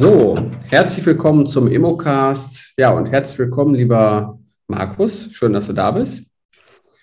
So, 0.00 0.36
herzlich 0.70 1.04
willkommen 1.06 1.44
zum 1.44 1.66
Immocast. 1.66 2.74
Ja, 2.78 2.90
und 2.90 3.10
herzlich 3.10 3.36
willkommen, 3.40 3.74
lieber 3.74 4.38
Markus. 4.68 5.28
Schön, 5.32 5.52
dass 5.52 5.66
du 5.66 5.72
da 5.72 5.90
bist. 5.90 6.30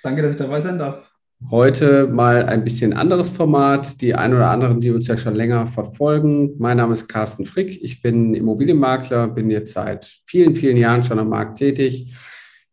Danke, 0.02 0.22
dass 0.22 0.32
ich 0.32 0.38
dabei 0.38 0.62
sein 0.62 0.80
darf. 0.80 1.12
Heute 1.52 2.08
mal 2.08 2.46
ein 2.46 2.64
bisschen 2.64 2.94
anderes 2.94 3.28
Format. 3.28 4.00
Die 4.00 4.16
ein 4.16 4.34
oder 4.34 4.50
anderen, 4.50 4.80
die 4.80 4.92
uns 4.92 5.08
ja 5.08 5.18
schon 5.18 5.36
länger 5.36 5.68
verfolgen. 5.68 6.54
Mein 6.58 6.78
Name 6.78 6.94
ist 6.94 7.10
Carsten 7.10 7.46
Frick. 7.46 7.84
Ich 7.84 8.02
bin 8.02 8.34
Immobilienmakler, 8.34 9.28
bin 9.28 9.52
jetzt 9.52 9.74
seit 9.74 10.06
vielen, 10.26 10.56
vielen 10.56 10.78
Jahren 10.78 11.04
schon 11.04 11.20
am 11.20 11.28
Markt 11.28 11.58
tätig. 11.58 12.16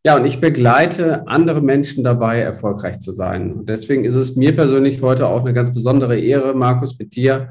Ja, 0.04 0.14
und 0.14 0.24
ich 0.24 0.40
begleite 0.40 1.26
andere 1.26 1.60
Menschen 1.62 2.04
dabei, 2.04 2.38
erfolgreich 2.38 3.00
zu 3.00 3.10
sein. 3.10 3.54
Und 3.54 3.68
deswegen 3.68 4.04
ist 4.04 4.14
es 4.14 4.36
mir 4.36 4.54
persönlich 4.54 5.02
heute 5.02 5.26
auch 5.26 5.40
eine 5.40 5.52
ganz 5.52 5.74
besondere 5.74 6.16
Ehre, 6.16 6.54
Markus, 6.54 6.96
mit 6.96 7.16
dir 7.16 7.48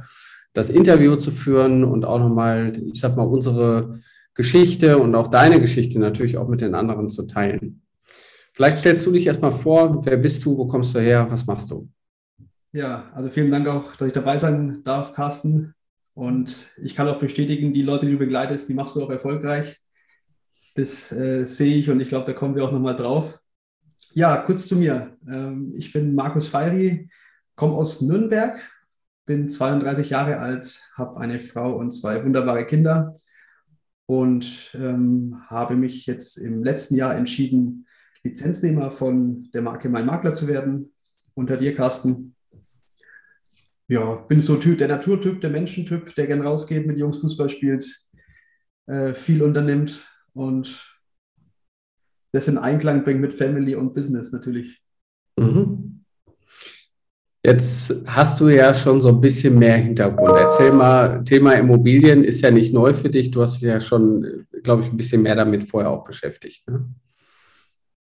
das 0.53 0.69
Interview 0.69 1.15
zu 1.15 1.31
führen 1.31 1.83
und 1.83 2.05
auch 2.05 2.19
nochmal, 2.19 2.73
ich 2.77 2.99
sag 2.99 3.15
mal, 3.15 3.23
unsere 3.23 3.99
Geschichte 4.33 4.97
und 4.97 5.15
auch 5.15 5.27
deine 5.27 5.59
Geschichte 5.59 5.99
natürlich 5.99 6.37
auch 6.37 6.47
mit 6.47 6.61
den 6.61 6.75
anderen 6.75 7.09
zu 7.09 7.23
teilen. 7.23 7.81
Vielleicht 8.53 8.79
stellst 8.79 9.05
du 9.05 9.11
dich 9.11 9.27
erstmal 9.27 9.53
vor, 9.53 10.05
wer 10.05 10.17
bist 10.17 10.43
du, 10.43 10.57
wo 10.57 10.67
kommst 10.67 10.93
du 10.93 10.99
her, 10.99 11.25
was 11.29 11.45
machst 11.45 11.71
du? 11.71 11.89
Ja, 12.73 13.09
also 13.13 13.29
vielen 13.29 13.51
Dank 13.51 13.67
auch, 13.67 13.95
dass 13.95 14.07
ich 14.07 14.13
dabei 14.13 14.37
sein 14.37 14.81
darf, 14.83 15.13
Carsten. 15.13 15.73
Und 16.13 16.67
ich 16.81 16.95
kann 16.95 17.07
auch 17.07 17.19
bestätigen, 17.19 17.73
die 17.73 17.83
Leute, 17.83 18.05
die 18.05 18.13
du 18.13 18.17
begleitest, 18.17 18.67
die 18.69 18.73
machst 18.73 18.95
du 18.95 19.03
auch 19.03 19.09
erfolgreich. 19.09 19.81
Das 20.75 21.11
äh, 21.11 21.45
sehe 21.45 21.77
ich 21.77 21.89
und 21.89 21.99
ich 21.99 22.09
glaube, 22.09 22.25
da 22.25 22.33
kommen 22.33 22.55
wir 22.55 22.63
auch 22.63 22.71
nochmal 22.71 22.95
drauf. 22.95 23.39
Ja, 24.13 24.37
kurz 24.37 24.67
zu 24.67 24.75
mir. 24.75 25.17
Ähm, 25.27 25.73
ich 25.75 25.91
bin 25.91 26.15
Markus 26.15 26.47
Feiry, 26.47 27.09
komme 27.55 27.75
aus 27.75 28.01
Nürnberg, 28.01 28.61
bin 29.25 29.49
32 29.49 30.09
Jahre 30.09 30.37
alt, 30.37 30.81
habe 30.95 31.19
eine 31.19 31.39
Frau 31.39 31.75
und 31.77 31.91
zwei 31.91 32.23
wunderbare 32.23 32.65
Kinder 32.65 33.15
und 34.05 34.71
ähm, 34.73 35.37
habe 35.47 35.75
mich 35.75 36.05
jetzt 36.05 36.37
im 36.37 36.63
letzten 36.63 36.95
Jahr 36.95 37.15
entschieden, 37.15 37.87
Lizenznehmer 38.23 38.91
von 38.91 39.49
der 39.51 39.61
Marke 39.61 39.89
Mein 39.89 40.05
Makler 40.05 40.33
zu 40.33 40.47
werden, 40.47 40.91
unter 41.33 41.57
dir, 41.57 41.75
Carsten. 41.75 42.35
Ja, 43.87 44.15
bin 44.27 44.41
so 44.41 44.57
typ, 44.57 44.77
der 44.77 44.87
Naturtyp, 44.87 45.41
der 45.41 45.49
Menschentyp, 45.49 46.13
der 46.15 46.27
gern 46.27 46.41
rausgeht, 46.41 46.85
mit 46.87 46.97
Jungs 46.97 47.17
Fußball 47.19 47.49
spielt, 47.49 48.05
äh, 48.87 49.13
viel 49.13 49.41
unternimmt 49.43 50.07
und 50.33 50.87
das 52.31 52.47
in 52.47 52.57
Einklang 52.57 53.03
bringt 53.03 53.21
mit 53.21 53.33
Family 53.33 53.75
und 53.75 53.93
Business 53.93 54.31
natürlich. 54.31 54.81
Mhm. 55.37 56.00
Jetzt 57.43 57.95
hast 58.05 58.39
du 58.39 58.49
ja 58.49 58.73
schon 58.75 59.01
so 59.01 59.09
ein 59.09 59.19
bisschen 59.19 59.57
mehr 59.57 59.77
Hintergrund. 59.77 60.37
Erzähl 60.37 60.71
mal, 60.71 61.23
Thema 61.23 61.53
Immobilien 61.53 62.23
ist 62.23 62.41
ja 62.41 62.51
nicht 62.51 62.71
neu 62.71 62.93
für 62.93 63.09
dich. 63.09 63.31
Du 63.31 63.41
hast 63.41 63.55
dich 63.55 63.63
ja 63.63 63.79
schon, 63.79 64.45
glaube 64.61 64.83
ich, 64.83 64.91
ein 64.91 64.97
bisschen 64.97 65.23
mehr 65.23 65.35
damit 65.35 65.67
vorher 65.67 65.89
auch 65.89 66.03
beschäftigt. 66.03 66.69
Ne? 66.69 66.85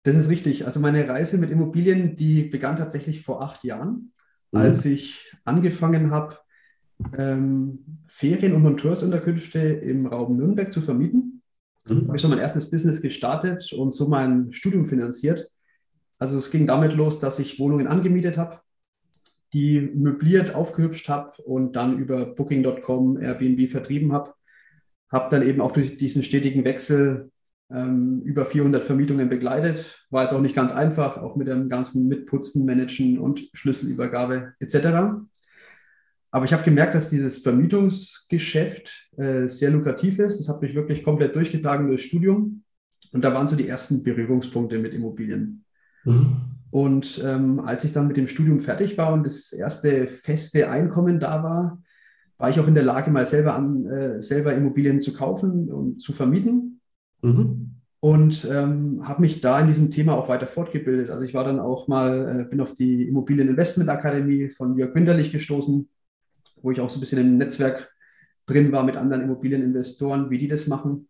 Das 0.03 0.15
ist 0.15 0.29
richtig. 0.29 0.67
Also 0.67 0.79
meine 0.79 1.07
Reise 1.07 1.39
mit 1.39 1.49
Immobilien, 1.49 2.15
die 2.15 2.43
begann 2.43 2.77
tatsächlich 2.77 3.23
vor 3.23 3.41
acht 3.41 3.63
Jahren, 3.63 4.11
mhm. 4.51 4.59
als 4.59 4.85
ich 4.85 5.35
angefangen 5.45 6.11
habe, 6.11 6.37
ähm, 7.17 7.79
Ferien- 8.05 8.53
und 8.53 8.61
Monteursunterkünfte 8.61 9.59
im 9.59 10.05
Raum 10.05 10.37
Nürnberg 10.37 10.71
zu 10.71 10.81
vermieten. 10.81 11.41
Mhm. 11.89 12.07
habe 12.07 12.17
ich 12.17 12.21
schon 12.21 12.29
mein 12.29 12.39
erstes 12.39 12.69
Business 12.69 13.01
gestartet 13.01 13.73
und 13.73 13.93
so 13.93 14.07
mein 14.07 14.53
Studium 14.53 14.85
finanziert. 14.85 15.49
Also 16.19 16.37
es 16.37 16.51
ging 16.51 16.67
damit 16.67 16.93
los, 16.93 17.17
dass 17.17 17.39
ich 17.39 17.59
Wohnungen 17.59 17.87
angemietet 17.87 18.37
habe 18.37 18.59
die 19.53 19.79
möbliert 19.79 20.55
aufgehübscht 20.55 21.07
habe 21.09 21.41
und 21.43 21.75
dann 21.75 21.99
über 21.99 22.25
Booking.com, 22.25 23.21
Airbnb 23.21 23.69
vertrieben 23.69 24.11
habe. 24.11 24.33
Habe 25.11 25.29
dann 25.29 25.47
eben 25.47 25.61
auch 25.61 25.71
durch 25.71 25.97
diesen 25.97 26.23
stetigen 26.23 26.65
Wechsel 26.65 27.31
ähm, 27.71 28.21
über 28.23 28.45
400 28.45 28.83
Vermietungen 28.83 29.29
begleitet. 29.29 30.05
War 30.09 30.23
jetzt 30.23 30.33
auch 30.33 30.41
nicht 30.41 30.55
ganz 30.55 30.71
einfach, 30.71 31.17
auch 31.17 31.35
mit 31.35 31.47
dem 31.47 31.69
ganzen 31.69 32.07
Mitputzen, 32.07 32.65
Managen 32.65 33.19
und 33.19 33.47
Schlüsselübergabe 33.53 34.53
etc. 34.59 35.21
Aber 36.31 36.45
ich 36.45 36.53
habe 36.53 36.63
gemerkt, 36.63 36.95
dass 36.95 37.09
dieses 37.09 37.43
Vermietungsgeschäft 37.43 39.11
äh, 39.17 39.47
sehr 39.47 39.69
lukrativ 39.69 40.17
ist. 40.17 40.39
Das 40.39 40.49
hat 40.49 40.63
mich 40.63 40.73
wirklich 40.73 41.03
komplett 41.03 41.35
durchgetragen 41.35 41.87
durchs 41.87 42.05
Studium. 42.05 42.63
Und 43.11 43.23
da 43.23 43.31
waren 43.35 43.47
so 43.47 43.55
die 43.55 43.67
ersten 43.67 44.01
Berührungspunkte 44.01 44.79
mit 44.79 44.95
Immobilien. 44.95 45.63
Mhm. 46.05 46.52
Und 46.73 47.21
ähm, 47.23 47.59
als 47.59 47.83
ich 47.83 47.91
dann 47.91 48.07
mit 48.07 48.17
dem 48.17 48.27
Studium 48.27 48.59
fertig 48.59 48.97
war 48.97 49.13
und 49.13 49.27
das 49.27 49.53
erste 49.53 50.07
feste 50.07 50.71
Einkommen 50.71 51.19
da 51.19 51.43
war, 51.43 51.83
war 52.39 52.49
ich 52.49 52.59
auch 52.59 52.67
in 52.67 52.73
der 52.73 52.83
Lage, 52.83 53.11
mal 53.11 53.27
selber 53.27 53.53
an 53.53 53.85
äh, 53.85 54.23
selber 54.23 54.55
Immobilien 54.55 54.99
zu 54.99 55.13
kaufen 55.13 55.71
und 55.71 56.01
zu 56.01 56.13
vermieten. 56.13 56.81
Mhm. 57.21 57.75
Und 57.99 58.47
ähm, 58.49 59.07
habe 59.07 59.21
mich 59.21 59.39
da 59.39 59.59
in 59.59 59.67
diesem 59.67 59.91
Thema 59.91 60.15
auch 60.15 60.29
weiter 60.29 60.47
fortgebildet. 60.47 61.11
Also 61.11 61.25
ich 61.25 61.35
war 61.35 61.43
dann 61.43 61.59
auch 61.59 61.87
mal, 61.87 62.39
äh, 62.39 62.49
bin 62.49 62.59
auf 62.59 62.73
die 62.73 63.07
Immobilieninvestmentakademie 63.07 64.49
von 64.49 64.75
Jörg 64.75 64.95
Winterlich 64.95 65.31
gestoßen, 65.31 65.87
wo 66.63 66.71
ich 66.71 66.81
auch 66.81 66.89
so 66.89 66.97
ein 66.97 67.01
bisschen 67.01 67.19
im 67.19 67.37
Netzwerk 67.37 67.93
drin 68.47 68.71
war 68.71 68.83
mit 68.83 68.97
anderen 68.97 69.21
Immobilieninvestoren, 69.21 70.31
wie 70.31 70.39
die 70.39 70.47
das 70.47 70.65
machen. 70.65 71.07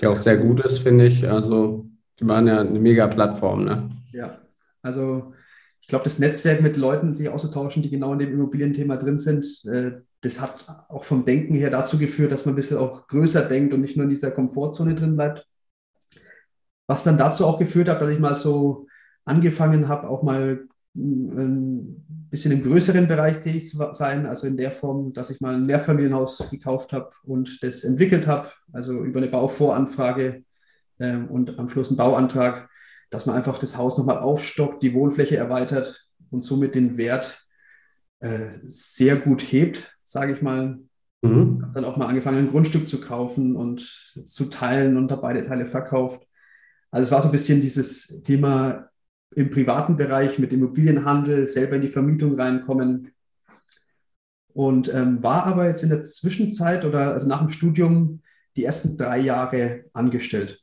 Die 0.00 0.06
auch 0.06 0.16
sehr 0.16 0.38
gut 0.38 0.64
ist, 0.64 0.78
finde 0.78 1.04
ich. 1.04 1.28
Also 1.28 1.86
die 2.18 2.26
waren 2.26 2.46
ja 2.46 2.60
eine 2.60 2.80
mega 2.80 3.08
Plattform, 3.08 3.66
ne? 3.66 3.90
Ja, 4.12 4.38
also 4.82 5.34
ich 5.80 5.88
glaube, 5.88 6.04
das 6.04 6.18
Netzwerk 6.18 6.60
mit 6.60 6.76
Leuten 6.76 7.14
sich 7.14 7.28
auszutauschen, 7.28 7.82
die 7.82 7.90
genau 7.90 8.12
in 8.12 8.18
dem 8.18 8.32
Immobilienthema 8.32 8.96
drin 8.96 9.18
sind, 9.18 9.44
äh, 9.64 10.00
das 10.20 10.40
hat 10.40 10.66
auch 10.88 11.04
vom 11.04 11.24
Denken 11.24 11.54
her 11.54 11.70
dazu 11.70 11.98
geführt, 11.98 12.32
dass 12.32 12.44
man 12.44 12.54
ein 12.54 12.56
bisschen 12.56 12.78
auch 12.78 13.06
größer 13.08 13.42
denkt 13.42 13.72
und 13.72 13.80
nicht 13.80 13.96
nur 13.96 14.04
in 14.04 14.10
dieser 14.10 14.30
Komfortzone 14.30 14.94
drin 14.94 15.16
bleibt. 15.16 15.46
Was 16.86 17.04
dann 17.04 17.18
dazu 17.18 17.46
auch 17.46 17.58
geführt 17.58 17.88
hat, 17.88 18.02
dass 18.02 18.10
ich 18.10 18.18
mal 18.18 18.34
so 18.34 18.86
angefangen 19.24 19.88
habe, 19.88 20.08
auch 20.08 20.22
mal 20.22 20.66
mm, 20.94 21.38
ein 21.38 22.28
bisschen 22.30 22.52
im 22.52 22.62
größeren 22.62 23.08
Bereich 23.08 23.40
tätig 23.40 23.68
zu 23.68 23.78
sein, 23.92 24.26
also 24.26 24.46
in 24.46 24.56
der 24.56 24.72
Form, 24.72 25.12
dass 25.12 25.30
ich 25.30 25.40
mal 25.40 25.54
ein 25.54 25.66
Mehrfamilienhaus 25.66 26.50
gekauft 26.50 26.92
habe 26.92 27.10
und 27.24 27.62
das 27.62 27.84
entwickelt 27.84 28.26
habe, 28.26 28.50
also 28.72 29.02
über 29.02 29.18
eine 29.20 29.28
Bauvoranfrage 29.28 30.44
ähm, 31.00 31.28
und 31.28 31.58
am 31.58 31.68
Schluss 31.68 31.88
einen 31.88 31.96
Bauantrag 31.96 32.69
dass 33.10 33.26
man 33.26 33.36
einfach 33.36 33.58
das 33.58 33.76
Haus 33.76 33.98
nochmal 33.98 34.18
aufstockt, 34.18 34.82
die 34.82 34.94
Wohnfläche 34.94 35.36
erweitert 35.36 36.06
und 36.30 36.42
somit 36.42 36.74
den 36.74 36.96
Wert 36.96 37.44
äh, 38.20 38.50
sehr 38.62 39.16
gut 39.16 39.42
hebt, 39.42 39.96
sage 40.04 40.32
ich 40.32 40.42
mal. 40.42 40.78
Mhm. 41.22 41.60
Habe 41.60 41.72
dann 41.74 41.84
auch 41.84 41.96
mal 41.96 42.06
angefangen, 42.06 42.38
ein 42.38 42.50
Grundstück 42.50 42.88
zu 42.88 43.00
kaufen 43.00 43.56
und 43.56 44.14
zu 44.24 44.46
teilen 44.46 44.96
und 44.96 45.08
da 45.08 45.16
beide 45.16 45.42
Teile 45.42 45.66
verkauft. 45.66 46.26
Also 46.90 47.04
es 47.04 47.10
war 47.10 47.20
so 47.22 47.28
ein 47.28 47.32
bisschen 47.32 47.60
dieses 47.60 48.22
Thema 48.22 48.88
im 49.34 49.50
privaten 49.50 49.96
Bereich 49.96 50.38
mit 50.38 50.52
Immobilienhandel, 50.52 51.46
selber 51.46 51.76
in 51.76 51.82
die 51.82 51.88
Vermietung 51.88 52.38
reinkommen. 52.38 53.12
Und 54.52 54.92
ähm, 54.92 55.22
war 55.22 55.46
aber 55.46 55.68
jetzt 55.68 55.82
in 55.84 55.90
der 55.90 56.02
Zwischenzeit 56.02 56.84
oder 56.84 57.12
also 57.12 57.28
nach 57.28 57.38
dem 57.38 57.50
Studium 57.50 58.22
die 58.56 58.64
ersten 58.64 58.96
drei 58.96 59.18
Jahre 59.18 59.84
angestellt. 59.92 60.60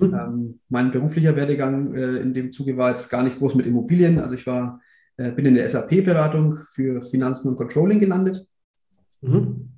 Mhm. 0.00 0.14
Ähm, 0.14 0.60
mein 0.68 0.90
beruflicher 0.90 1.36
Werdegang 1.36 1.94
äh, 1.94 2.16
in 2.16 2.34
dem 2.34 2.52
Zuge 2.52 2.76
war 2.76 2.90
jetzt 2.90 3.10
gar 3.10 3.22
nicht 3.22 3.38
groß 3.38 3.54
mit 3.54 3.66
Immobilien. 3.66 4.18
Also 4.18 4.34
ich 4.34 4.46
war, 4.46 4.80
äh, 5.16 5.30
bin 5.30 5.46
in 5.46 5.54
der 5.54 5.68
SAP-Beratung 5.68 6.58
für 6.70 7.02
Finanzen 7.02 7.48
und 7.48 7.56
Controlling 7.56 8.00
gelandet 8.00 8.46
mhm. 9.20 9.70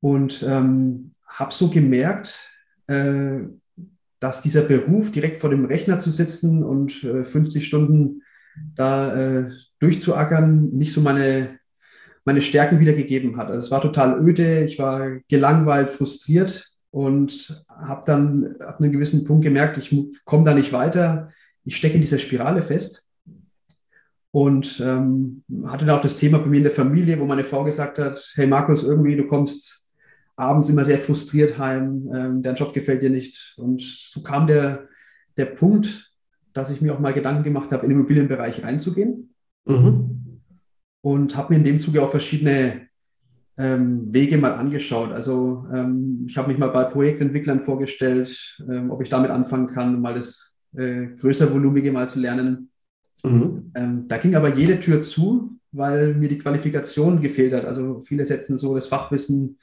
und 0.00 0.44
ähm, 0.46 1.14
habe 1.26 1.52
so 1.52 1.70
gemerkt, 1.70 2.50
äh, 2.86 3.40
dass 4.20 4.40
dieser 4.40 4.62
Beruf 4.62 5.10
direkt 5.10 5.40
vor 5.40 5.50
dem 5.50 5.64
Rechner 5.64 5.98
zu 5.98 6.10
sitzen 6.10 6.62
und 6.62 6.92
50 6.92 7.56
äh, 7.56 7.64
Stunden 7.64 8.22
da 8.74 9.14
äh, 9.14 9.50
durchzuackern 9.80 10.70
nicht 10.70 10.92
so 10.92 11.00
meine, 11.00 11.58
meine 12.24 12.42
Stärken 12.42 12.78
wiedergegeben 12.78 13.36
hat. 13.36 13.48
Also 13.48 13.58
es 13.58 13.70
war 13.70 13.80
total 13.80 14.22
öde, 14.24 14.64
ich 14.64 14.78
war 14.78 15.18
gelangweilt, 15.28 15.90
frustriert 15.90 16.71
und 16.92 17.64
habe 17.68 18.02
dann 18.06 18.56
ab 18.60 18.78
einem 18.78 18.92
gewissen 18.92 19.24
Punkt 19.24 19.42
gemerkt, 19.42 19.78
ich 19.78 19.96
komme 20.24 20.44
da 20.44 20.54
nicht 20.54 20.72
weiter, 20.72 21.30
ich 21.64 21.76
stecke 21.76 21.94
in 21.94 22.02
dieser 22.02 22.18
Spirale 22.18 22.62
fest. 22.62 23.08
Und 24.30 24.80
ähm, 24.84 25.42
hatte 25.66 25.84
da 25.84 25.96
auch 25.96 26.02
das 26.02 26.16
Thema 26.16 26.38
bei 26.38 26.46
mir 26.46 26.58
in 26.58 26.62
der 26.62 26.72
Familie, 26.72 27.18
wo 27.18 27.26
meine 27.26 27.44
Frau 27.44 27.64
gesagt 27.64 27.98
hat, 27.98 28.32
hey 28.34 28.46
Markus, 28.46 28.82
irgendwie, 28.82 29.16
du 29.16 29.26
kommst 29.26 29.94
abends 30.36 30.68
immer 30.70 30.84
sehr 30.84 30.98
frustriert 30.98 31.58
heim, 31.58 32.10
ähm, 32.14 32.42
dein 32.42 32.56
Job 32.56 32.72
gefällt 32.72 33.02
dir 33.02 33.10
nicht. 33.10 33.54
Und 33.56 33.82
so 33.82 34.22
kam 34.22 34.46
der, 34.46 34.88
der 35.36 35.46
Punkt, 35.46 36.12
dass 36.52 36.70
ich 36.70 36.80
mir 36.80 36.94
auch 36.94 36.98
mal 36.98 37.12
Gedanken 37.12 37.42
gemacht 37.42 37.72
habe, 37.72 37.84
in 37.84 37.90
den 37.90 37.98
Immobilienbereich 37.98 38.62
reinzugehen. 38.62 39.34
Mhm. 39.64 40.40
Und 41.02 41.36
habe 41.36 41.52
mir 41.52 41.58
in 41.58 41.64
dem 41.64 41.78
Zuge 41.78 42.02
auch 42.02 42.10
verschiedene 42.10 42.88
ähm, 43.58 44.12
Wege 44.12 44.38
mal 44.38 44.54
angeschaut. 44.54 45.12
Also 45.12 45.66
ähm, 45.72 46.24
ich 46.28 46.36
habe 46.36 46.48
mich 46.48 46.58
mal 46.58 46.68
bei 46.68 46.84
Projektentwicklern 46.84 47.60
vorgestellt, 47.60 48.58
ähm, 48.68 48.90
ob 48.90 49.02
ich 49.02 49.08
damit 49.08 49.30
anfangen 49.30 49.66
kann, 49.66 50.00
mal 50.00 50.14
das 50.14 50.56
äh, 50.74 51.06
größer 51.18 51.52
volumige 51.52 51.92
mal 51.92 52.08
zu 52.08 52.18
lernen. 52.18 52.70
Mhm. 53.22 53.72
Ähm, 53.74 54.08
da 54.08 54.16
ging 54.16 54.34
aber 54.34 54.54
jede 54.54 54.80
Tür 54.80 55.02
zu, 55.02 55.58
weil 55.70 56.14
mir 56.14 56.28
die 56.28 56.38
Qualifikation 56.38 57.20
gefehlt 57.20 57.52
hat. 57.52 57.64
Also 57.64 58.00
viele 58.00 58.24
setzen 58.24 58.56
so 58.56 58.74
das 58.74 58.86
Fachwissen 58.86 59.58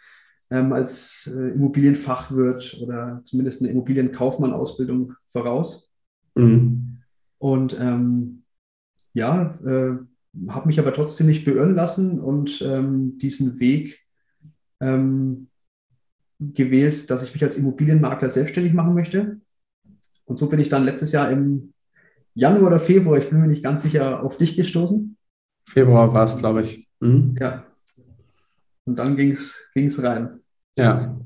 ähm, 0.52 0.74
als 0.74 1.32
äh, 1.36 1.50
Immobilienfachwirt 1.50 2.80
oder 2.82 3.22
zumindest 3.24 3.62
eine 3.62 3.72
Immobilienkaufmann-Ausbildung 3.72 5.14
voraus. 5.30 5.92
Mhm. 6.36 7.00
Und 7.38 7.78
ähm, 7.80 8.44
ja, 9.14 9.58
äh, 9.66 9.98
habe 10.48 10.68
mich 10.68 10.80
aber 10.80 10.94
trotzdem 10.94 11.28
nicht 11.28 11.46
beirren 11.46 11.76
lassen 11.76 12.20
und 12.20 12.62
ähm, 12.62 13.18
diesen 13.18 13.60
Weg 13.60 14.00
ähm, 14.80 15.48
gewählt, 16.40 17.10
dass 17.10 17.24
ich 17.24 17.34
mich 17.34 17.44
als 17.44 17.58
Immobilienmakler 17.58 18.30
selbstständig 18.30 18.74
machen 18.74 18.94
möchte. 18.94 19.42
Und 20.26 20.38
so 20.38 20.48
bin 20.48 20.60
ich 20.60 20.70
dann 20.70 20.86
letztes 20.86 21.12
Jahr 21.12 21.32
im 21.32 21.74
Januar 22.34 22.68
oder 22.68 22.80
Februar, 22.80 23.18
ich 23.18 23.30
bin 23.30 23.42
mir 23.42 23.48
nicht 23.48 23.64
ganz 23.64 23.82
sicher, 23.82 24.24
auf 24.24 24.38
dich 24.38 24.56
gestoßen. 24.56 25.18
Februar 25.66 26.14
war 26.14 26.24
es, 26.24 26.38
glaube 26.38 26.62
ich. 26.62 26.88
Mhm. 27.00 27.36
Ja. 27.40 27.66
Und 28.86 28.98
dann 28.98 29.18
ging 29.18 29.32
es 29.32 30.04
rein. 30.04 30.40
Ja. 30.78 31.18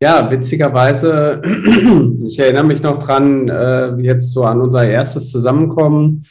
Ja, 0.00 0.30
witzigerweise, 0.30 1.40
ich 2.26 2.38
erinnere 2.38 2.64
mich 2.64 2.82
noch 2.82 2.98
dran, 2.98 3.48
äh, 3.48 3.96
jetzt 3.96 4.30
so 4.32 4.44
an 4.44 4.60
unser 4.60 4.86
erstes 4.86 5.30
Zusammenkommen. 5.30 6.26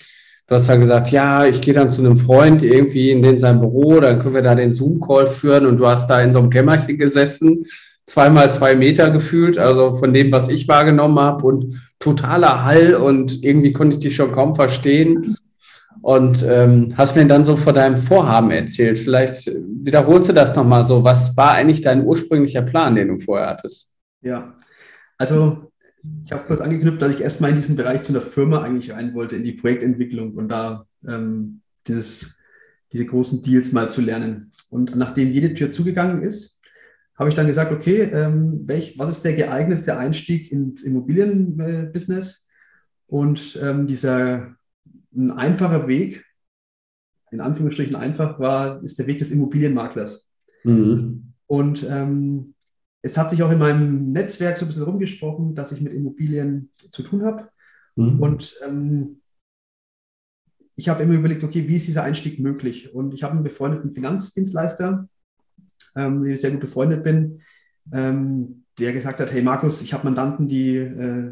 Du 0.47 0.53
hast 0.53 0.67
ja 0.67 0.75
gesagt, 0.75 1.11
ja, 1.11 1.45
ich 1.45 1.59
gehe 1.61 1.73
dann 1.73 1.89
zu 1.89 2.01
einem 2.01 2.17
Freund 2.17 2.61
irgendwie 2.61 3.09
in 3.09 3.23
den 3.23 3.39
sein 3.39 3.59
Büro, 3.59 3.99
dann 3.99 4.19
können 4.19 4.35
wir 4.35 4.43
da 4.43 4.53
den 4.53 4.71
Zoom-Call 4.71 5.27
führen 5.27 5.65
und 5.65 5.77
du 5.77 5.87
hast 5.87 6.07
da 6.07 6.21
in 6.21 6.31
so 6.31 6.39
einem 6.39 6.51
Kämmerchen 6.51 6.99
gesessen, 6.99 7.65
zweimal 8.05 8.51
zwei 8.51 8.75
Meter 8.75 9.09
gefühlt, 9.09 9.57
also 9.57 9.95
von 9.95 10.13
dem, 10.13 10.31
was 10.31 10.49
ich 10.49 10.67
wahrgenommen 10.67 11.19
habe 11.19 11.45
und 11.47 11.81
totaler 11.97 12.63
Hall 12.63 12.93
und 12.93 13.43
irgendwie 13.43 13.73
konnte 13.73 13.97
ich 13.97 14.03
dich 14.03 14.15
schon 14.15 14.31
kaum 14.31 14.53
verstehen 14.53 15.35
und 16.01 16.45
ähm, 16.47 16.93
hast 16.95 17.15
mir 17.15 17.25
dann 17.25 17.43
so 17.43 17.57
von 17.57 17.73
deinem 17.73 17.97
Vorhaben 17.97 18.51
erzählt. 18.51 18.99
Vielleicht 18.99 19.47
wiederholst 19.47 20.29
du 20.29 20.33
das 20.33 20.55
nochmal 20.55 20.85
so. 20.85 21.03
Was 21.03 21.35
war 21.35 21.55
eigentlich 21.55 21.81
dein 21.81 22.05
ursprünglicher 22.05 22.61
Plan, 22.61 22.93
den 22.93 23.07
du 23.07 23.17
vorher 23.17 23.47
hattest? 23.47 23.97
Ja, 24.21 24.53
also 25.17 25.71
ich 26.25 26.31
habe 26.31 26.45
kurz 26.45 26.59
angeknüpft, 26.59 27.01
dass 27.01 27.11
ich 27.11 27.21
erstmal 27.21 27.51
in 27.51 27.55
diesen 27.55 27.75
Bereich 27.75 28.01
zu 28.01 28.11
einer 28.11 28.21
Firma 28.21 28.61
eigentlich 28.63 28.91
rein 28.91 29.13
wollte, 29.13 29.35
in 29.35 29.43
die 29.43 29.53
Projektentwicklung 29.53 30.33
und 30.33 30.49
da 30.49 30.87
ähm, 31.07 31.61
dieses, 31.87 32.39
diese 32.91 33.05
großen 33.05 33.43
Deals 33.43 33.71
mal 33.71 33.89
zu 33.89 34.01
lernen. 34.01 34.51
Und 34.69 34.95
nachdem 34.95 35.31
jede 35.31 35.53
Tür 35.53 35.71
zugegangen 35.71 36.23
ist, 36.23 36.59
habe 37.17 37.29
ich 37.29 37.35
dann 37.35 37.47
gesagt, 37.47 37.71
okay, 37.71 38.01
ähm, 38.01 38.67
welch, 38.67 38.97
was 38.97 39.09
ist 39.11 39.23
der 39.23 39.35
geeignetste 39.35 39.97
Einstieg 39.97 40.51
ins 40.51 40.81
Immobilienbusiness? 40.81 42.47
Und 43.07 43.57
ähm, 43.61 43.87
dieser 43.87 44.55
ein 45.15 45.31
einfacher 45.31 45.87
Weg, 45.87 46.25
in 47.31 47.39
Anführungsstrichen 47.39 47.95
einfach, 47.95 48.39
war, 48.39 48.83
ist 48.83 48.99
der 48.99 49.07
Weg 49.07 49.19
des 49.19 49.31
Immobilienmaklers. 49.31 50.29
Mhm. 50.63 51.33
Und 51.47 51.85
ähm, 51.87 52.54
es 53.05 53.17
hat 53.19 53.29
sich 53.29 53.43
auch 53.43 53.51
in 53.51 53.59
meinem 53.59 54.11
Netzwerk 54.11 54.57
so 54.57 54.65
ein 54.65 54.67
bisschen 54.67 54.83
rumgesprochen, 54.83 55.53
dass 55.53 55.71
ich 55.71 55.79
mit 55.79 55.93
Immobilien 55.93 56.71
zu 56.89 57.03
tun 57.03 57.23
habe. 57.23 57.49
Mhm. 57.95 58.19
Und 58.19 58.55
ähm, 58.65 59.21
ich 60.75 60.89
habe 60.89 61.03
immer 61.03 61.13
überlegt, 61.13 61.43
okay, 61.43 61.67
wie 61.67 61.75
ist 61.75 61.85
dieser 61.85 62.03
Einstieg 62.03 62.39
möglich? 62.39 62.95
Und 62.95 63.13
ich 63.13 63.21
habe 63.21 63.33
einen 63.33 63.43
befreundeten 63.43 63.91
Finanzdienstleister, 63.91 65.07
ähm, 65.95 66.19
mit 66.19 66.27
dem 66.27 66.33
ich 66.33 66.41
sehr 66.41 66.49
gut 66.51 66.61
befreundet 66.61 67.03
bin, 67.03 67.41
ähm, 67.93 68.63
der 68.79 68.91
gesagt 68.91 69.19
hat, 69.19 69.31
hey 69.31 69.43
Markus, 69.43 69.83
ich 69.83 69.93
habe 69.93 70.05
Mandanten, 70.05 70.47
die, 70.47 70.75
äh, 70.75 71.31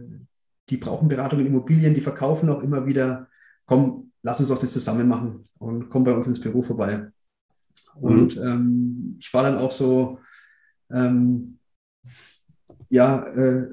die 0.69 0.77
brauchen 0.77 1.07
Beratung 1.07 1.39
in 1.39 1.47
Immobilien, 1.47 1.95
die 1.95 2.01
verkaufen 2.01 2.49
auch 2.49 2.61
immer 2.61 2.85
wieder 2.85 3.27
komm, 3.65 4.11
lass 4.21 4.39
uns 4.39 4.49
doch 4.49 4.59
das 4.59 4.73
zusammen 4.73 5.07
machen 5.07 5.43
und 5.57 5.89
komm 5.89 6.03
bei 6.03 6.13
uns 6.13 6.27
ins 6.27 6.39
Büro 6.39 6.61
vorbei. 6.61 7.07
Und 7.95 8.35
mhm. 8.35 8.43
ähm, 8.43 9.15
ich 9.19 9.33
war 9.33 9.41
dann 9.41 9.57
auch 9.57 9.71
so, 9.71 10.19
ähm, 10.91 11.57
ja, 12.89 13.25
äh, 13.33 13.67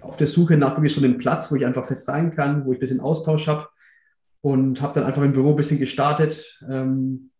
auf 0.00 0.16
der 0.16 0.26
Suche 0.26 0.56
nach 0.56 0.72
irgendwie 0.72 0.88
so 0.88 1.00
einem 1.00 1.18
Platz, 1.18 1.50
wo 1.50 1.56
ich 1.56 1.66
einfach 1.66 1.86
fest 1.86 2.06
sein 2.06 2.30
kann, 2.30 2.64
wo 2.64 2.72
ich 2.72 2.78
ein 2.78 2.80
bisschen 2.80 3.00
Austausch 3.00 3.46
habe 3.46 3.68
und 4.40 4.80
habe 4.80 4.94
dann 4.94 5.04
einfach 5.04 5.22
im 5.22 5.32
Büro 5.32 5.50
ein 5.50 5.56
bisschen 5.56 5.78
gestartet, 5.78 6.60
ähm, 6.68 7.30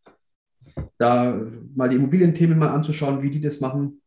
da 0.98 1.40
mal 1.74 1.88
die 1.88 1.96
Immobilienthemen 1.96 2.58
mal 2.58 2.70
anzuschauen, 2.70 3.22
wie 3.22 3.30
die 3.30 3.40
das 3.40 3.60
machen. 3.60 4.00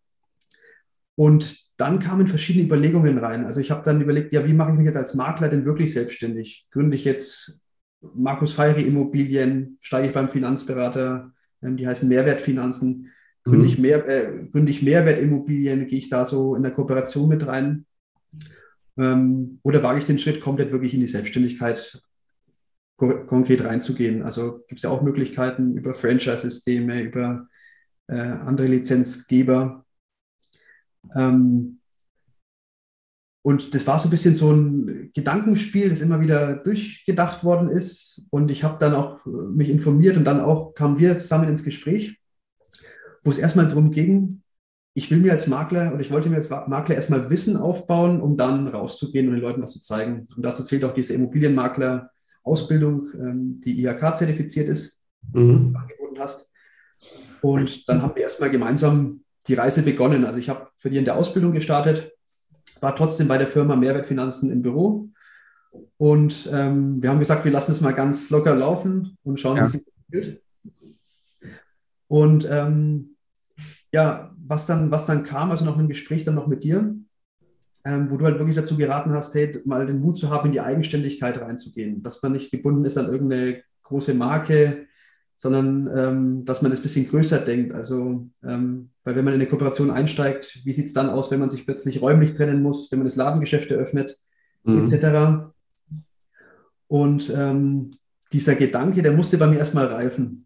Und 1.15 1.65
dann 1.77 1.99
kamen 1.99 2.27
verschiedene 2.27 2.65
Überlegungen 2.65 3.17
rein. 3.17 3.45
Also 3.45 3.59
ich 3.59 3.71
habe 3.71 3.83
dann 3.83 4.01
überlegt, 4.01 4.31
ja, 4.31 4.45
wie 4.45 4.53
mache 4.53 4.71
ich 4.71 4.77
mich 4.77 4.85
jetzt 4.85 4.97
als 4.97 5.13
Makler 5.13 5.49
denn 5.49 5.65
wirklich 5.65 5.93
selbstständig? 5.93 6.67
Gründe 6.71 6.95
ich 6.95 7.03
jetzt 7.03 7.61
Markus 8.13 8.53
Feiri 8.53 8.81
Immobilien, 8.83 9.77
steige 9.81 10.07
ich 10.07 10.13
beim 10.13 10.29
Finanzberater, 10.29 11.33
ähm, 11.61 11.77
die 11.77 11.87
heißen 11.87 12.07
Mehrwertfinanzen. 12.07 13.11
Gründe, 13.45 13.65
mhm. 13.65 13.65
ich 13.65 13.77
mehr, 13.77 14.07
äh, 14.07 14.47
gründe 14.51 14.71
ich 14.71 14.81
Mehrwertimmobilien, 14.81 15.87
gehe 15.87 15.99
ich 15.99 16.09
da 16.09 16.25
so 16.25 16.55
in 16.55 16.63
der 16.63 16.71
Kooperation 16.71 17.29
mit 17.29 17.45
rein? 17.45 17.85
Ähm, 18.97 19.59
oder 19.61 19.83
wage 19.83 19.99
ich 19.99 20.05
den 20.05 20.19
Schritt 20.19 20.41
komplett 20.41 20.71
wirklich 20.71 20.95
in 20.95 20.99
die 20.99 21.07
Selbstständigkeit 21.07 22.01
konkret 22.97 23.63
reinzugehen? 23.63 24.23
Also 24.23 24.63
gibt 24.67 24.79
es 24.79 24.83
ja 24.83 24.89
auch 24.89 25.03
Möglichkeiten 25.03 25.77
über 25.77 25.93
Franchise-Systeme, 25.93 27.03
über 27.03 27.47
äh, 28.07 28.15
andere 28.15 28.67
Lizenzgeber. 28.67 29.85
Ähm, 31.15 31.79
und 33.43 33.75
das 33.75 33.85
war 33.85 33.99
so 33.99 34.07
ein 34.07 34.11
bisschen 34.11 34.33
so 34.33 34.51
ein 34.51 35.11
Gedankenspiel, 35.13 35.89
das 35.89 36.01
immer 36.01 36.19
wieder 36.19 36.55
durchgedacht 36.55 37.43
worden 37.43 37.69
ist. 37.69 38.25
Und 38.31 38.49
ich 38.49 38.63
habe 38.63 38.77
dann 38.79 38.95
auch 38.95 39.23
äh, 39.27 39.29
mich 39.29 39.69
informiert 39.69 40.17
und 40.17 40.23
dann 40.23 40.39
auch 40.39 40.73
kamen 40.73 40.97
wir 40.97 41.15
zusammen 41.15 41.49
ins 41.49 41.63
Gespräch, 41.63 42.17
wo 43.25 43.31
es 43.31 43.37
erstmal 43.37 43.67
darum 43.67 43.91
ging, 43.91 44.41
ich 44.93 45.11
will 45.11 45.19
mir 45.19 45.33
als 45.33 45.47
Makler 45.47 45.91
oder 45.91 45.99
ich 45.99 46.11
wollte 46.11 46.29
mir 46.29 46.37
als 46.37 46.49
Makler 46.49 46.95
erstmal 46.95 47.29
Wissen 47.29 47.57
aufbauen, 47.57 48.21
um 48.21 48.37
dann 48.37 48.69
rauszugehen 48.69 49.27
und 49.27 49.33
den 49.33 49.41
Leuten 49.41 49.61
was 49.61 49.73
zu 49.73 49.81
zeigen. 49.81 50.25
Und 50.35 50.43
dazu 50.43 50.63
zählt 50.63 50.85
auch 50.85 50.93
diese 50.93 51.13
Immobilienmakler-Ausbildung, 51.13 53.07
ähm, 53.19 53.61
die 53.61 53.83
IHK 53.83 54.15
zertifiziert 54.15 54.69
ist, 54.69 55.01
mhm. 55.33 55.39
die 55.41 55.73
du 55.73 55.79
angeboten 55.79 56.19
hast. 56.19 56.49
Und 57.41 57.89
dann 57.89 58.01
haben 58.01 58.15
wir 58.15 58.23
erstmal 58.23 58.49
gemeinsam 58.49 59.25
die 59.47 59.55
Reise 59.55 59.81
begonnen. 59.81 60.23
Also 60.23 60.39
ich 60.39 60.47
habe 60.47 60.69
für 60.77 60.89
die 60.89 60.97
in 60.97 61.05
der 61.05 61.17
Ausbildung 61.17 61.51
gestartet 61.51 62.13
war 62.79 62.95
trotzdem 62.95 63.27
bei 63.27 63.37
der 63.37 63.47
Firma 63.47 63.75
Mehrwertfinanzen 63.75 64.51
im 64.51 64.61
Büro. 64.61 65.09
Und 65.97 66.49
ähm, 66.53 67.01
wir 67.01 67.09
haben 67.09 67.19
gesagt, 67.19 67.43
wir 67.43 67.51
lassen 67.51 67.71
es 67.71 67.81
mal 67.81 67.93
ganz 67.93 68.29
locker 68.29 68.55
laufen 68.55 69.17
und 69.23 69.39
schauen, 69.39 69.57
ja. 69.57 69.63
wie 69.63 69.65
es 69.65 69.71
sich 69.73 69.87
entwickelt. 69.87 70.41
Und 72.07 72.47
ähm, 72.49 73.14
ja, 73.91 74.31
was 74.37 74.65
dann, 74.65 74.91
was 74.91 75.05
dann 75.05 75.23
kam, 75.23 75.51
also 75.51 75.65
noch 75.65 75.77
ein 75.77 75.87
Gespräch 75.87 76.25
dann 76.25 76.35
noch 76.35 76.47
mit 76.47 76.63
dir, 76.63 76.95
ähm, 77.85 78.09
wo 78.09 78.17
du 78.17 78.25
halt 78.25 78.39
wirklich 78.39 78.55
dazu 78.55 78.77
geraten 78.77 79.11
hast, 79.11 79.33
hey, 79.35 79.61
mal 79.65 79.85
den 79.85 79.99
Mut 79.99 80.17
zu 80.17 80.29
haben, 80.29 80.47
in 80.47 80.51
die 80.51 80.61
Eigenständigkeit 80.61 81.39
reinzugehen, 81.39 82.01
dass 82.03 82.21
man 82.21 82.31
nicht 82.33 82.51
gebunden 82.51 82.85
ist 82.85 82.97
an 82.97 83.11
irgendeine 83.11 83.61
große 83.83 84.13
Marke, 84.13 84.87
sondern 85.35 85.89
ähm, 85.95 86.45
dass 86.45 86.61
man 86.61 86.71
das 86.71 86.79
ein 86.79 86.83
bisschen 86.83 87.09
größer 87.09 87.39
denkt. 87.39 87.73
Also, 87.73 88.27
ähm, 88.43 88.89
weil 89.03 89.15
wenn 89.15 89.25
man 89.25 89.33
in 89.33 89.41
eine 89.41 89.49
Kooperation 89.49 89.91
einsteigt, 89.91 90.61
wie 90.63 90.73
sieht 90.73 90.85
es 90.87 90.93
dann 90.93 91.09
aus, 91.09 91.29
wenn 91.29 91.39
man 91.39 91.49
sich 91.49 91.65
plötzlich 91.65 92.01
räumlich 92.01 92.33
trennen 92.33 92.63
muss, 92.63 92.91
wenn 92.91 92.99
man 92.99 93.05
das 93.05 93.17
Ladengeschäft 93.17 93.69
eröffnet, 93.69 94.17
mhm. 94.63 94.85
etc. 94.85 95.51
Und 96.87 97.31
ähm, 97.35 97.91
dieser 98.31 98.55
Gedanke, 98.55 99.01
der 99.01 99.11
musste 99.11 99.37
bei 99.37 99.47
mir 99.47 99.59
erstmal 99.59 99.87
reifen. 99.87 100.44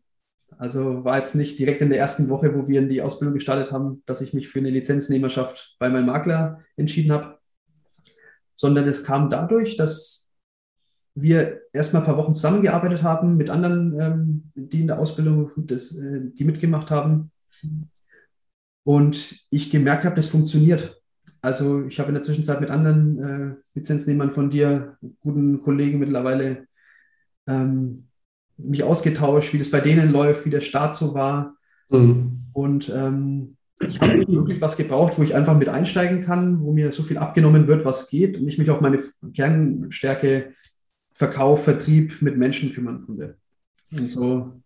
Also 0.59 1.05
war 1.05 1.17
jetzt 1.17 1.35
nicht 1.35 1.57
direkt 1.57 1.79
in 1.79 1.89
der 1.89 1.99
ersten 1.99 2.27
Woche, 2.27 2.53
wo 2.53 2.67
wir 2.67 2.79
in 2.79 2.89
die 2.89 3.01
Ausbildung 3.01 3.33
gestartet 3.33 3.71
haben, 3.71 4.03
dass 4.05 4.19
ich 4.19 4.33
mich 4.33 4.49
für 4.49 4.59
eine 4.59 4.69
Lizenznehmerschaft 4.69 5.77
bei 5.79 5.87
meinem 5.87 6.07
Makler 6.07 6.59
entschieden 6.75 7.13
habe, 7.13 7.39
sondern 8.55 8.85
es 8.85 9.05
kam 9.05 9.29
dadurch, 9.29 9.77
dass 9.77 10.29
wir 11.15 11.61
erstmal 11.71 12.01
ein 12.01 12.05
paar 12.05 12.17
Wochen 12.17 12.35
zusammengearbeitet 12.35 13.03
haben 13.03 13.37
mit 13.37 13.49
anderen, 13.49 13.99
ähm, 14.01 14.51
die 14.53 14.81
in 14.81 14.87
der 14.87 14.99
Ausbildung, 14.99 15.51
das, 15.55 15.95
äh, 15.95 16.29
die 16.33 16.43
mitgemacht 16.43 16.91
haben. 16.91 17.31
Und 18.83 19.45
ich 19.49 19.69
gemerkt 19.69 20.03
habe, 20.03 20.17
das 20.17 20.25
funktioniert. 20.25 21.01
Also 21.41 21.85
ich 21.85 21.99
habe 21.99 22.09
in 22.09 22.15
der 22.15 22.23
Zwischenzeit 22.23 22.59
mit 22.59 22.69
anderen 22.69 23.23
äh, 23.23 23.55
Lizenznehmern 23.75 24.31
von 24.31 24.49
dir, 24.49 24.97
guten 25.21 25.61
Kollegen 25.61 25.99
mittlerweile, 25.99 26.67
ähm, 27.47 28.08
mich 28.61 28.83
ausgetauscht, 28.83 29.53
wie 29.53 29.57
das 29.57 29.71
bei 29.71 29.79
denen 29.79 30.11
läuft, 30.11 30.45
wie 30.45 30.49
der 30.49 30.61
Start 30.61 30.95
so 30.95 31.13
war. 31.13 31.55
Mhm. 31.89 32.41
Und 32.53 32.89
ähm, 32.89 33.55
ich 33.81 34.01
habe 34.01 34.27
wirklich 34.27 34.61
was 34.61 34.75
gebraucht, 34.75 35.13
wo 35.17 35.23
ich 35.23 35.35
einfach 35.35 35.57
mit 35.57 35.69
einsteigen 35.69 36.25
kann, 36.25 36.61
wo 36.61 36.73
mir 36.73 36.91
so 36.91 37.03
viel 37.03 37.17
abgenommen 37.17 37.67
wird, 37.67 37.85
was 37.85 38.09
geht 38.09 38.37
und 38.37 38.47
ich 38.47 38.57
mich 38.57 38.69
auf 38.69 38.81
meine 38.81 38.99
Kernstärke 39.33 40.53
Verkauf, 41.13 41.63
Vertrieb 41.63 42.21
mit 42.21 42.37
Menschen 42.37 42.73
kümmern 42.73 43.05
konnte. 43.05 43.37
Und 43.91 44.09
so. 44.09 44.61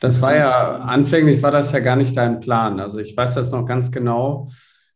Das 0.00 0.20
war 0.20 0.36
ja, 0.36 0.80
anfänglich 0.80 1.42
war 1.42 1.50
das 1.50 1.72
ja 1.72 1.78
gar 1.78 1.96
nicht 1.96 2.16
dein 2.16 2.40
Plan. 2.40 2.80
Also 2.80 2.98
ich 2.98 3.16
weiß 3.16 3.34
das 3.34 3.50
noch 3.50 3.64
ganz 3.64 3.90
genau. 3.90 4.50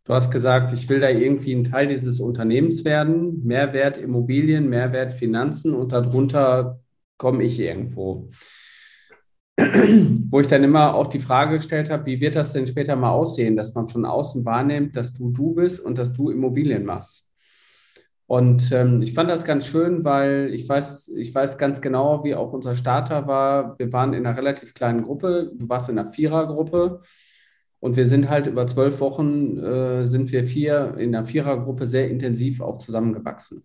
Du 0.04 0.14
hast 0.14 0.30
gesagt, 0.30 0.72
ich 0.72 0.88
will 0.88 1.00
da 1.00 1.08
irgendwie 1.08 1.54
ein 1.54 1.64
Teil 1.64 1.86
dieses 1.86 2.20
Unternehmens 2.20 2.84
werden, 2.84 3.42
Mehrwert 3.44 3.98
Immobilien, 3.98 4.68
Mehrwert 4.68 5.12
Finanzen 5.12 5.74
und 5.74 5.92
darunter 5.92 6.80
komme 7.18 7.42
ich 7.44 7.60
irgendwo. 7.60 8.30
wo 10.30 10.38
ich 10.38 10.46
dann 10.46 10.62
immer 10.62 10.94
auch 10.94 11.08
die 11.08 11.18
Frage 11.18 11.56
gestellt 11.56 11.90
habe, 11.90 12.06
wie 12.06 12.20
wird 12.20 12.36
das 12.36 12.52
denn 12.52 12.66
später 12.66 12.94
mal 12.94 13.10
aussehen, 13.10 13.56
dass 13.56 13.74
man 13.74 13.88
von 13.88 14.04
außen 14.04 14.44
wahrnimmt, 14.44 14.96
dass 14.96 15.12
du 15.14 15.30
du 15.30 15.54
bist 15.54 15.80
und 15.80 15.98
dass 15.98 16.12
du 16.12 16.30
Immobilien 16.30 16.84
machst. 16.84 17.28
Und 18.26 18.70
ähm, 18.72 19.02
ich 19.02 19.14
fand 19.14 19.30
das 19.30 19.44
ganz 19.44 19.66
schön, 19.66 20.04
weil 20.04 20.50
ich 20.52 20.68
weiß, 20.68 21.08
ich 21.16 21.34
weiß 21.34 21.58
ganz 21.58 21.80
genau, 21.80 22.22
wie 22.24 22.34
auch 22.34 22.52
unser 22.52 22.76
Starter 22.76 23.26
war. 23.26 23.78
Wir 23.78 23.92
waren 23.92 24.12
in 24.12 24.26
einer 24.26 24.36
relativ 24.36 24.74
kleinen 24.74 25.02
Gruppe. 25.02 25.50
Du 25.56 25.68
warst 25.68 25.88
in 25.88 25.98
einer 25.98 26.10
Vierergruppe. 26.10 27.00
Und 27.80 27.96
wir 27.96 28.06
sind 28.06 28.28
halt 28.28 28.46
über 28.46 28.66
zwölf 28.66 29.00
Wochen, 29.00 29.58
äh, 29.58 30.04
sind 30.04 30.30
wir 30.30 30.44
vier 30.44 30.94
in 30.98 31.14
einer 31.14 31.24
Vierergruppe 31.24 31.86
sehr 31.86 32.10
intensiv 32.10 32.60
auch 32.60 32.76
zusammengewachsen. 32.76 33.64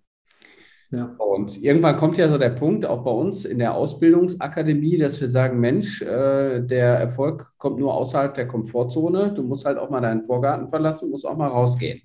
Ja. 0.94 1.06
Und 1.18 1.62
irgendwann 1.64 1.96
kommt 1.96 2.18
ja 2.20 2.30
so 2.30 2.38
der 2.38 2.52
Punkt, 2.52 2.86
auch 2.86 3.04
bei 3.04 3.10
uns 3.10 3.46
in 3.46 3.58
der 3.58 3.74
Ausbildungsakademie, 3.74 4.98
dass 4.98 5.20
wir 5.20 5.28
sagen, 5.28 5.60
Mensch, 5.60 6.04
äh, 6.04 6.60
der 6.62 7.00
Erfolg 7.00 7.52
kommt 7.58 7.80
nur 7.80 7.96
außerhalb 7.96 8.36
der 8.36 8.48
Komfortzone. 8.48 9.34
Du 9.34 9.42
musst 9.42 9.66
halt 9.66 9.80
auch 9.80 9.90
mal 9.90 10.02
deinen 10.02 10.22
Vorgarten 10.22 10.68
verlassen, 10.68 11.10
musst 11.10 11.26
auch 11.26 11.36
mal 11.36 11.48
rausgehen. 11.48 12.02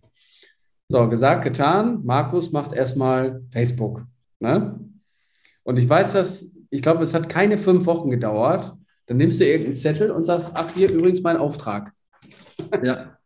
So, 0.89 1.07
gesagt, 1.07 1.45
getan. 1.45 2.01
Markus 2.03 2.51
macht 2.51 2.73
erstmal 2.73 3.43
Facebook. 3.51 4.07
Ne? 4.41 4.81
Und 5.65 5.79
ich 5.79 5.87
weiß, 5.87 6.15
dass, 6.15 6.51
ich 6.71 6.81
glaube, 6.81 7.03
es 7.03 7.13
hat 7.13 7.29
keine 7.29 7.59
fünf 7.59 7.85
Wochen 7.85 8.09
gedauert. 8.09 8.75
Dann 9.05 9.19
nimmst 9.19 9.39
du 9.39 9.45
irgendeinen 9.45 9.75
Zettel 9.75 10.11
und 10.11 10.25
sagst, 10.25 10.53
ach, 10.55 10.71
hier 10.75 10.91
übrigens 10.91 11.21
mein 11.21 11.37
Auftrag. 11.37 11.93
Ja. 12.83 13.15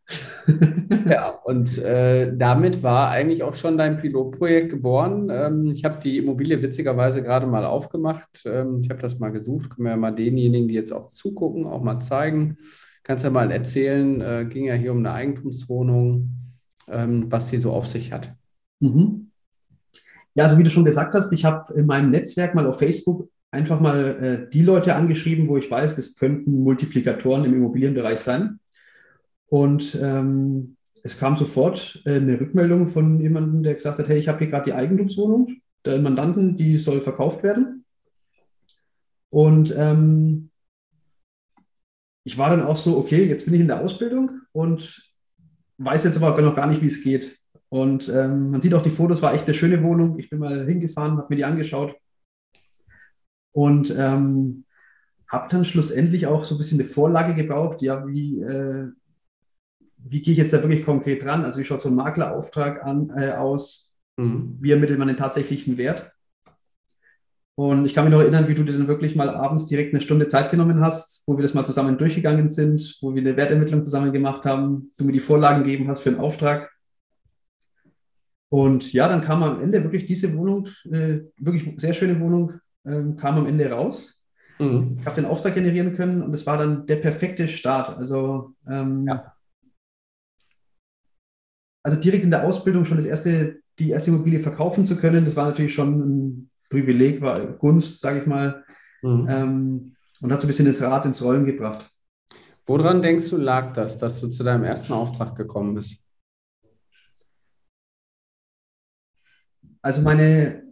ja, 1.09 1.31
und 1.45 1.79
äh, 1.79 2.37
damit 2.37 2.83
war 2.83 3.11
eigentlich 3.11 3.43
auch 3.43 3.55
schon 3.55 3.77
dein 3.77 3.97
Pilotprojekt 3.97 4.71
geboren. 4.71 5.29
Ähm, 5.31 5.73
ich 5.73 5.85
habe 5.85 5.99
die 5.99 6.19
Immobilie 6.19 6.63
witzigerweise 6.63 7.23
gerade 7.23 7.47
mal 7.47 7.65
aufgemacht. 7.65 8.45
Ähm, 8.45 8.81
ich 8.83 8.91
habe 8.91 9.01
das 9.01 9.19
mal 9.19 9.31
gesucht. 9.31 9.71
Können 9.71 9.87
wir 9.87 9.93
ja 9.93 9.97
mal 9.97 10.11
denjenigen, 10.11 10.69
die 10.69 10.75
jetzt 10.75 10.93
auch 10.93 11.09
zugucken, 11.09 11.67
auch 11.67 11.83
mal 11.83 12.01
zeigen. 12.01 12.57
Kannst 13.05 13.25
ja 13.25 13.31
mal 13.31 13.51
erzählen, 13.51 14.21
äh, 14.21 14.47
ging 14.49 14.67
ja 14.67 14.75
hier 14.75 14.93
um 14.93 14.99
eine 14.99 15.13
Eigentumswohnung, 15.13 16.31
ähm, 16.89 17.27
was 17.31 17.49
sie 17.49 17.59
so 17.59 17.73
auf 17.73 17.87
sich 17.87 18.13
hat. 18.13 18.35
Mhm. 18.81 19.31
Ja, 20.35 20.45
also 20.45 20.59
wie 20.59 20.63
du 20.63 20.71
schon 20.71 20.85
gesagt 20.85 21.15
hast, 21.15 21.33
ich 21.33 21.45
habe 21.45 21.73
in 21.75 21.87
meinem 21.87 22.11
Netzwerk 22.11 22.55
mal 22.55 22.67
auf 22.67 22.79
Facebook 22.79 23.29
einfach 23.51 23.81
mal 23.81 24.17
äh, 24.21 24.51
die 24.51 24.63
Leute 24.63 24.95
angeschrieben, 24.95 25.47
wo 25.47 25.57
ich 25.57 25.71
weiß, 25.71 25.95
das 25.95 26.17
könnten 26.17 26.63
Multiplikatoren 26.63 27.45
im 27.45 27.55
Immobilienbereich 27.55 28.19
sein. 28.19 28.59
Und 29.53 29.99
ähm, 30.01 30.79
es 31.03 31.19
kam 31.19 31.37
sofort 31.37 32.01
äh, 32.07 32.15
eine 32.15 32.41
Rückmeldung 32.41 32.89
von 32.89 33.21
jemandem, 33.21 33.63
der 33.63 33.75
gesagt 33.75 33.99
hat, 33.99 34.09
hey, 34.09 34.19
ich 34.19 34.27
habe 34.27 34.39
hier 34.39 34.47
gerade 34.47 34.65
die 34.65 34.73
Eigentumswohnung 34.73 35.57
der 35.85 35.99
Mandanten, 35.99 36.57
die 36.57 36.79
soll 36.79 37.03
verkauft 37.03 37.43
werden. 37.43 37.85
Und 39.29 39.75
ähm, 39.77 40.49
ich 42.25 42.39
war 42.39 42.49
dann 42.49 42.63
auch 42.63 42.79
so, 42.79 42.97
okay, 42.97 43.27
jetzt 43.27 43.45
bin 43.45 43.53
ich 43.53 43.61
in 43.61 43.67
der 43.67 43.83
Ausbildung 43.83 44.41
und 44.53 45.13
weiß 45.77 46.05
jetzt 46.05 46.17
aber 46.17 46.41
noch 46.41 46.57
gar 46.57 46.67
nicht, 46.67 46.81
wie 46.81 46.87
es 46.87 47.03
geht. 47.03 47.39
Und 47.69 48.09
ähm, 48.09 48.53
man 48.53 48.63
sieht 48.63 48.73
auch 48.73 48.83
die 48.83 48.89
Fotos, 48.89 49.21
war 49.21 49.35
echt 49.35 49.45
eine 49.45 49.55
schöne 49.55 49.83
Wohnung. 49.83 50.19
Ich 50.19 50.31
bin 50.31 50.39
mal 50.39 50.65
hingefahren, 50.65 51.19
habe 51.19 51.27
mir 51.29 51.37
die 51.37 51.45
angeschaut 51.45 51.95
und 53.53 53.91
ähm, 53.99 54.65
habe 55.29 55.49
dann 55.51 55.67
schlussendlich 55.67 56.27
auch 56.27 56.43
so 56.43 56.55
ein 56.55 56.59
bisschen 56.59 56.81
eine 56.81 56.89
Vorlage 56.89 57.35
gebraucht, 57.35 57.83
ja, 57.83 58.07
wie, 58.07 58.41
äh, 58.41 58.89
wie 60.05 60.23
gehe 60.23 60.33
ich 60.33 60.39
jetzt 60.39 60.53
da 60.53 60.63
wirklich 60.63 60.85
konkret 60.85 61.23
dran? 61.23 61.45
Also 61.45 61.59
wie 61.59 61.65
schaut 61.65 61.81
so 61.81 61.89
ein 61.89 61.95
Maklerauftrag 61.95 62.85
an, 62.85 63.11
äh, 63.17 63.33
aus? 63.33 63.91
Mhm. 64.17 64.59
Wie 64.61 64.73
ermittelt 64.73 64.99
man 64.99 65.09
den 65.09 65.17
tatsächlichen 65.17 65.79
Wert? 65.79 66.11
Und 67.55 67.85
ich 67.85 67.95
kann 67.95 68.05
mich 68.05 68.13
noch 68.13 68.21
erinnern, 68.21 68.49
wie 68.49 68.55
du 68.55 68.65
dir 68.65 68.73
dann 68.73 68.89
wirklich 68.89 69.15
mal 69.15 69.29
abends 69.29 69.67
direkt 69.67 69.93
eine 69.93 70.01
Stunde 70.01 70.27
Zeit 70.27 70.51
genommen 70.51 70.81
hast, 70.81 71.23
wo 71.27 71.37
wir 71.37 71.43
das 71.43 71.55
mal 71.55 71.67
zusammen 71.67 71.99
durchgegangen 71.99 72.49
sind, 72.49 72.99
wo 73.03 73.15
wir 73.15 73.21
eine 73.21 73.37
Wertermittlung 73.37 73.85
zusammen 73.85 74.13
gemacht 74.13 74.45
haben, 74.45 74.91
du 74.97 75.05
mir 75.05 75.13
die 75.13 75.21
Vorlagen 75.21 75.63
gegeben 75.63 75.89
hast 75.89 76.01
für 76.01 76.09
einen 76.09 76.21
Auftrag. 76.21 76.71
Und 78.49 78.93
ja, 78.93 79.09
dann 79.09 79.23
kam 79.23 79.43
am 79.43 79.61
Ende 79.63 79.83
wirklich 79.83 80.07
diese 80.07 80.35
Wohnung, 80.37 80.69
äh, 80.91 81.21
wirklich 81.39 81.81
sehr 81.81 81.95
schöne 81.95 82.19
Wohnung, 82.21 82.55
äh, 82.85 83.03
kam 83.19 83.39
am 83.39 83.47
Ende 83.47 83.71
raus. 83.71 84.23
Mhm. 84.59 84.97
Ich 85.01 85.07
habe 85.07 85.21
den 85.21 85.31
Auftrag 85.31 85.55
generieren 85.55 85.95
können 85.95 86.23
und 86.23 86.33
es 86.33 86.47
war 86.47 86.57
dann 86.57 86.87
der 86.87 86.97
perfekte 86.97 87.49
Start. 87.49 87.97
Also 87.97 88.55
ähm, 88.67 89.07
ja 89.07 89.32
also 91.83 92.01
direkt 92.01 92.25
in 92.25 92.31
der 92.31 92.45
Ausbildung 92.45 92.85
schon 92.85 92.97
das 92.97 93.07
erste, 93.07 93.61
die 93.79 93.91
erste 93.91 94.11
Immobilie 94.11 94.41
verkaufen 94.41 94.85
zu 94.85 94.97
können, 94.97 95.25
das 95.25 95.37
war 95.37 95.47
natürlich 95.47 95.75
schon 95.75 95.99
ein 95.99 96.51
Privileg, 96.71 97.21
war 97.21 97.41
Gunst, 97.41 98.01
sage 98.01 98.21
ich 98.21 98.27
mal. 98.27 98.65
Mhm. 99.03 99.27
Ähm, 99.29 99.97
und 100.21 100.33
hat 100.33 100.41
so 100.41 100.47
ein 100.47 100.49
bisschen 100.49 100.67
das 100.67 100.81
Rad 100.81 101.05
ins 101.05 101.23
Rollen 101.23 101.45
gebracht. 101.45 101.91
Woran 102.67 103.03
denkst 103.03 103.29
du, 103.31 103.37
lag 103.37 103.73
das, 103.73 103.99
dass 103.99 104.21
du 104.21 104.29
zu 104.29 104.45
deinem 104.45 104.63
ersten 104.63 104.93
Auftrag 104.93 105.35
gekommen 105.37 105.75
bist? 105.75 106.07
Also 109.83 110.01
meine, 110.03 110.63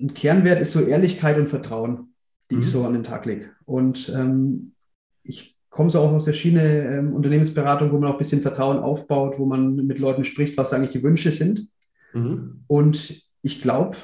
ein 0.00 0.14
Kernwert 0.14 0.60
ist 0.60 0.72
so 0.72 0.80
Ehrlichkeit 0.80 1.36
und 1.36 1.48
Vertrauen, 1.48 2.14
die 2.50 2.56
mhm. 2.56 2.60
ich 2.62 2.70
so 2.70 2.86
an 2.86 2.94
den 2.94 3.04
Tag 3.04 3.26
lege. 3.26 3.50
Und 3.66 4.08
ähm, 4.08 4.74
ich 5.22 5.53
komme 5.74 5.90
so 5.90 5.98
auch 5.98 6.12
aus 6.12 6.24
der 6.24 6.34
Schiene 6.34 6.86
ähm, 6.86 7.12
Unternehmensberatung, 7.12 7.90
wo 7.90 7.98
man 7.98 8.08
auch 8.08 8.14
ein 8.14 8.18
bisschen 8.18 8.40
Vertrauen 8.40 8.78
aufbaut, 8.78 9.40
wo 9.40 9.44
man 9.44 9.74
mit 9.74 9.98
Leuten 9.98 10.24
spricht, 10.24 10.56
was 10.56 10.72
eigentlich 10.72 10.92
die 10.92 11.02
Wünsche 11.02 11.32
sind. 11.32 11.68
Mhm. 12.12 12.60
Und 12.68 13.20
ich 13.42 13.60
glaube, 13.60 13.96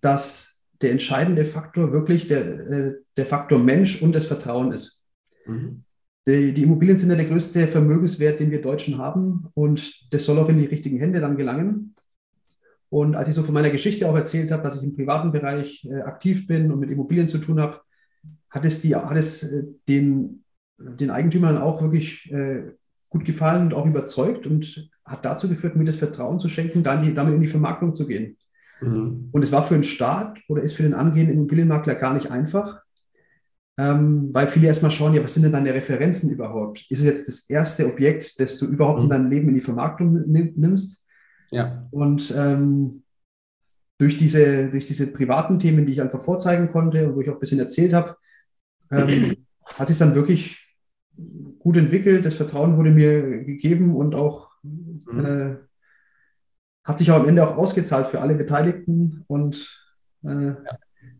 dass 0.00 0.64
der 0.82 0.90
entscheidende 0.90 1.44
Faktor 1.44 1.92
wirklich 1.92 2.26
der, 2.26 2.44
äh, 2.44 2.94
der 3.16 3.24
Faktor 3.24 3.60
Mensch 3.60 4.02
und 4.02 4.16
das 4.16 4.24
Vertrauen 4.24 4.72
ist. 4.72 5.00
Mhm. 5.46 5.84
Die, 6.26 6.52
die, 6.52 6.64
Immobilien 6.64 6.98
sind 6.98 7.10
ja 7.10 7.14
der 7.14 7.26
größte 7.26 7.68
Vermögenswert, 7.68 8.40
den 8.40 8.50
wir 8.50 8.60
Deutschen 8.60 8.98
haben 8.98 9.46
und 9.54 10.12
das 10.12 10.24
soll 10.24 10.40
auch 10.40 10.48
in 10.48 10.58
die 10.58 10.64
richtigen 10.64 10.98
Hände 10.98 11.20
dann 11.20 11.36
gelangen. 11.36 11.94
Und 12.88 13.14
als 13.14 13.28
ich 13.28 13.36
so 13.36 13.44
von 13.44 13.54
meiner 13.54 13.70
Geschichte 13.70 14.08
auch 14.08 14.16
erzählt 14.16 14.50
habe, 14.50 14.64
dass 14.64 14.74
ich 14.74 14.82
im 14.82 14.96
privaten 14.96 15.30
Bereich 15.30 15.84
äh, 15.84 16.00
aktiv 16.00 16.48
bin 16.48 16.72
und 16.72 16.80
mit 16.80 16.90
Immobilien 16.90 17.28
zu 17.28 17.38
tun 17.38 17.60
habe, 17.60 17.80
hat 18.50 18.64
es, 18.64 18.80
die, 18.80 18.96
hat 18.96 19.16
es 19.16 19.44
äh, 19.44 19.66
den 19.88 20.42
den 20.78 21.10
Eigentümern 21.10 21.58
auch 21.58 21.82
wirklich 21.82 22.30
äh, 22.32 22.72
gut 23.08 23.24
gefallen 23.24 23.66
und 23.66 23.74
auch 23.74 23.86
überzeugt 23.86 24.46
und 24.46 24.90
hat 25.04 25.24
dazu 25.24 25.48
geführt, 25.48 25.76
mir 25.76 25.84
das 25.84 25.96
Vertrauen 25.96 26.38
zu 26.38 26.48
schenken, 26.48 26.82
dann 26.82 27.14
damit 27.14 27.34
in 27.34 27.40
die 27.40 27.48
Vermarktung 27.48 27.94
zu 27.94 28.06
gehen. 28.06 28.36
Mhm. 28.80 29.28
Und 29.32 29.42
es 29.42 29.52
war 29.52 29.64
für 29.64 29.74
den 29.74 29.84
Staat 29.84 30.38
oder 30.48 30.62
ist 30.62 30.74
für 30.74 30.82
den 30.82 30.94
angehenden 30.94 31.36
Immobilienmakler 31.36 31.94
gar 31.94 32.14
nicht 32.14 32.30
einfach, 32.30 32.80
ähm, 33.78 34.30
weil 34.32 34.48
viele 34.48 34.66
erstmal 34.66 34.90
schauen, 34.90 35.14
ja, 35.14 35.22
was 35.22 35.34
sind 35.34 35.42
denn 35.42 35.52
deine 35.52 35.74
Referenzen 35.74 36.30
überhaupt? 36.30 36.84
Ist 36.90 37.00
es 37.00 37.04
jetzt 37.04 37.28
das 37.28 37.40
erste 37.48 37.86
Objekt, 37.86 38.40
das 38.40 38.58
du 38.58 38.66
überhaupt 38.66 39.00
mhm. 39.00 39.04
in 39.04 39.10
deinem 39.10 39.30
Leben 39.30 39.48
in 39.48 39.54
die 39.54 39.60
Vermarktung 39.60 40.24
nimmst? 40.26 41.02
Ja. 41.50 41.86
Und 41.90 42.34
ähm, 42.36 43.02
durch, 43.98 44.16
diese, 44.16 44.70
durch 44.70 44.86
diese 44.86 45.12
privaten 45.12 45.58
Themen, 45.58 45.86
die 45.86 45.92
ich 45.92 46.00
einfach 46.00 46.22
vorzeigen 46.22 46.68
konnte 46.68 47.06
und 47.06 47.16
wo 47.16 47.20
ich 47.20 47.30
auch 47.30 47.34
ein 47.34 47.40
bisschen 47.40 47.60
erzählt 47.60 47.92
habe, 47.92 48.16
ähm, 48.90 49.36
hat 49.78 49.88
sich 49.88 49.98
dann 49.98 50.14
wirklich 50.14 50.65
gut 51.66 51.78
entwickelt. 51.78 52.24
Das 52.24 52.34
Vertrauen 52.34 52.76
wurde 52.76 52.92
mir 52.92 53.42
gegeben 53.42 53.96
und 53.96 54.14
auch 54.14 54.52
mhm. 54.62 55.24
äh, 55.24 55.56
hat 56.84 56.98
sich 56.98 57.10
auch 57.10 57.16
am 57.16 57.28
Ende 57.28 57.44
auch 57.44 57.56
ausgezahlt 57.56 58.06
für 58.06 58.20
alle 58.20 58.36
Beteiligten 58.36 59.24
und 59.26 59.84
äh, 60.22 60.28
ja. 60.28 60.56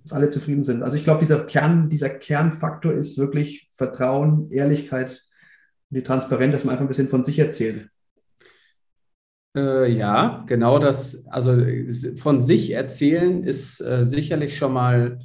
dass 0.04 0.12
alle 0.12 0.28
zufrieden 0.28 0.62
sind. 0.62 0.84
Also 0.84 0.96
ich 0.96 1.02
glaube, 1.02 1.18
dieser 1.18 1.40
Kern, 1.46 1.90
dieser 1.90 2.10
Kernfaktor 2.10 2.92
ist 2.92 3.18
wirklich 3.18 3.68
Vertrauen, 3.74 4.48
Ehrlichkeit 4.52 5.20
und 5.90 5.96
die 5.96 6.04
Transparenz, 6.04 6.52
dass 6.52 6.64
man 6.64 6.74
einfach 6.74 6.84
ein 6.84 6.88
bisschen 6.88 7.08
von 7.08 7.24
sich 7.24 7.40
erzählt. 7.40 7.90
Äh, 9.56 9.90
ja, 9.90 10.44
genau 10.46 10.78
das. 10.78 11.26
Also 11.26 11.60
von 12.18 12.40
sich 12.40 12.70
erzählen 12.70 13.42
ist 13.42 13.80
äh, 13.80 14.04
sicherlich 14.04 14.56
schon 14.56 14.72
mal 14.72 15.18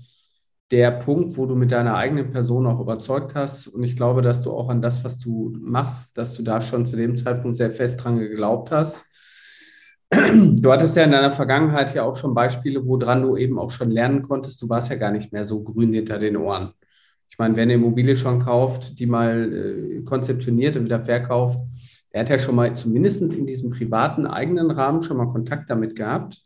der 0.72 0.92
Punkt, 0.92 1.38
wo 1.38 1.46
du 1.46 1.56
mit 1.56 1.72
deiner 1.72 1.96
eigenen 1.96 2.32
Person 2.32 2.66
auch 2.66 2.80
überzeugt 2.80 3.36
hast. 3.36 3.68
Und 3.68 3.84
ich 3.84 3.98
glaube, 3.98 4.22
dass 4.22 4.42
du 4.42 4.52
auch 4.52 4.70
an 4.70 4.82
das, 4.82 5.04
was 5.04 5.18
du 5.20 5.54
machst, 5.60 6.18
dass 6.18 6.34
du 6.34 6.44
da 6.44 6.62
schon 6.62 6.86
zu 6.86 6.96
dem 6.96 7.18
Zeitpunkt 7.18 7.58
sehr 7.58 7.72
fest 7.72 8.04
dran 8.04 8.18
geglaubt 8.20 8.72
hast. 8.72 9.06
Du 10.12 10.72
hattest 10.72 10.98
ja 10.98 11.04
in 11.04 11.12
deiner 11.12 11.32
Vergangenheit 11.32 11.96
ja 11.96 12.04
auch 12.04 12.18
schon 12.18 12.34
Beispiele, 12.34 12.86
woran 12.86 13.22
du 13.22 13.38
eben 13.38 13.58
auch 13.58 13.72
schon 13.72 13.92
lernen 13.92 14.22
konntest. 14.22 14.62
Du 14.62 14.68
warst 14.68 14.90
ja 14.90 14.98
gar 14.98 15.12
nicht 15.12 15.32
mehr 15.32 15.46
so 15.46 15.64
grün 15.64 15.94
hinter 15.94 16.20
den 16.20 16.36
Ohren. 16.36 16.74
Ich 17.30 17.40
meine, 17.40 17.56
wer 17.56 17.64
eine 17.64 17.76
Immobilie 17.76 18.18
schon 18.18 18.40
kauft, 18.40 19.00
die 19.00 19.06
mal 19.06 19.54
äh, 19.54 20.02
konzeptioniert 20.02 20.76
und 20.76 20.84
wieder 20.84 21.02
verkauft, 21.02 21.60
der 22.14 22.22
hat 22.22 22.30
ja 22.30 22.40
schon 22.40 22.56
mal 22.56 22.76
zumindest 22.76 23.22
in 23.34 23.46
diesem 23.46 23.70
privaten 23.70 24.26
eigenen 24.26 24.70
Rahmen 24.70 25.02
schon 25.02 25.16
mal 25.16 25.30
Kontakt 25.30 25.70
damit 25.70 25.96
gehabt. 25.96 26.42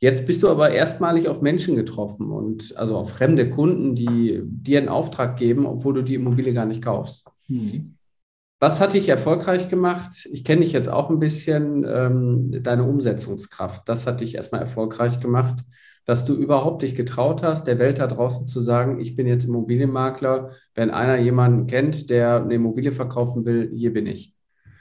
Jetzt 0.00 0.26
bist 0.26 0.42
du 0.42 0.48
aber 0.48 0.70
erstmalig 0.70 1.28
auf 1.28 1.40
Menschen 1.40 1.76
getroffen 1.76 2.30
und 2.30 2.76
also 2.76 2.96
auf 2.96 3.10
fremde 3.10 3.48
Kunden, 3.48 3.94
die 3.94 4.42
dir 4.44 4.78
einen 4.78 4.88
Auftrag 4.88 5.36
geben, 5.36 5.66
obwohl 5.66 5.94
du 5.94 6.02
die 6.02 6.14
Immobilie 6.14 6.52
gar 6.52 6.66
nicht 6.66 6.82
kaufst. 6.82 7.28
Mhm. 7.48 7.96
Was 8.60 8.80
hat 8.80 8.94
dich 8.94 9.08
erfolgreich 9.08 9.68
gemacht? 9.68 10.26
Ich 10.32 10.44
kenne 10.44 10.62
dich 10.62 10.72
jetzt 10.72 10.88
auch 10.88 11.10
ein 11.10 11.18
bisschen, 11.18 11.84
ähm, 11.86 12.62
deine 12.62 12.84
Umsetzungskraft. 12.84 13.88
Das 13.88 14.06
hat 14.06 14.20
dich 14.20 14.34
erstmal 14.36 14.62
erfolgreich 14.62 15.20
gemacht. 15.20 15.60
dass 16.06 16.24
du 16.26 16.34
überhaupt 16.34 16.82
dich 16.82 16.94
getraut 16.94 17.42
hast, 17.42 17.66
der 17.66 17.78
Welt 17.78 17.98
da 17.98 18.06
draußen 18.06 18.46
zu 18.46 18.60
sagen, 18.60 19.00
ich 19.00 19.16
bin 19.16 19.26
jetzt 19.26 19.44
Immobilienmakler. 19.44 20.50
Wenn 20.74 20.90
einer 20.90 21.16
jemanden 21.16 21.66
kennt, 21.66 22.10
der 22.10 22.42
eine 22.42 22.54
Immobilie 22.54 22.92
verkaufen 22.92 23.44
will, 23.46 23.70
hier 23.74 23.92
bin 23.92 24.06
ich. 24.06 24.34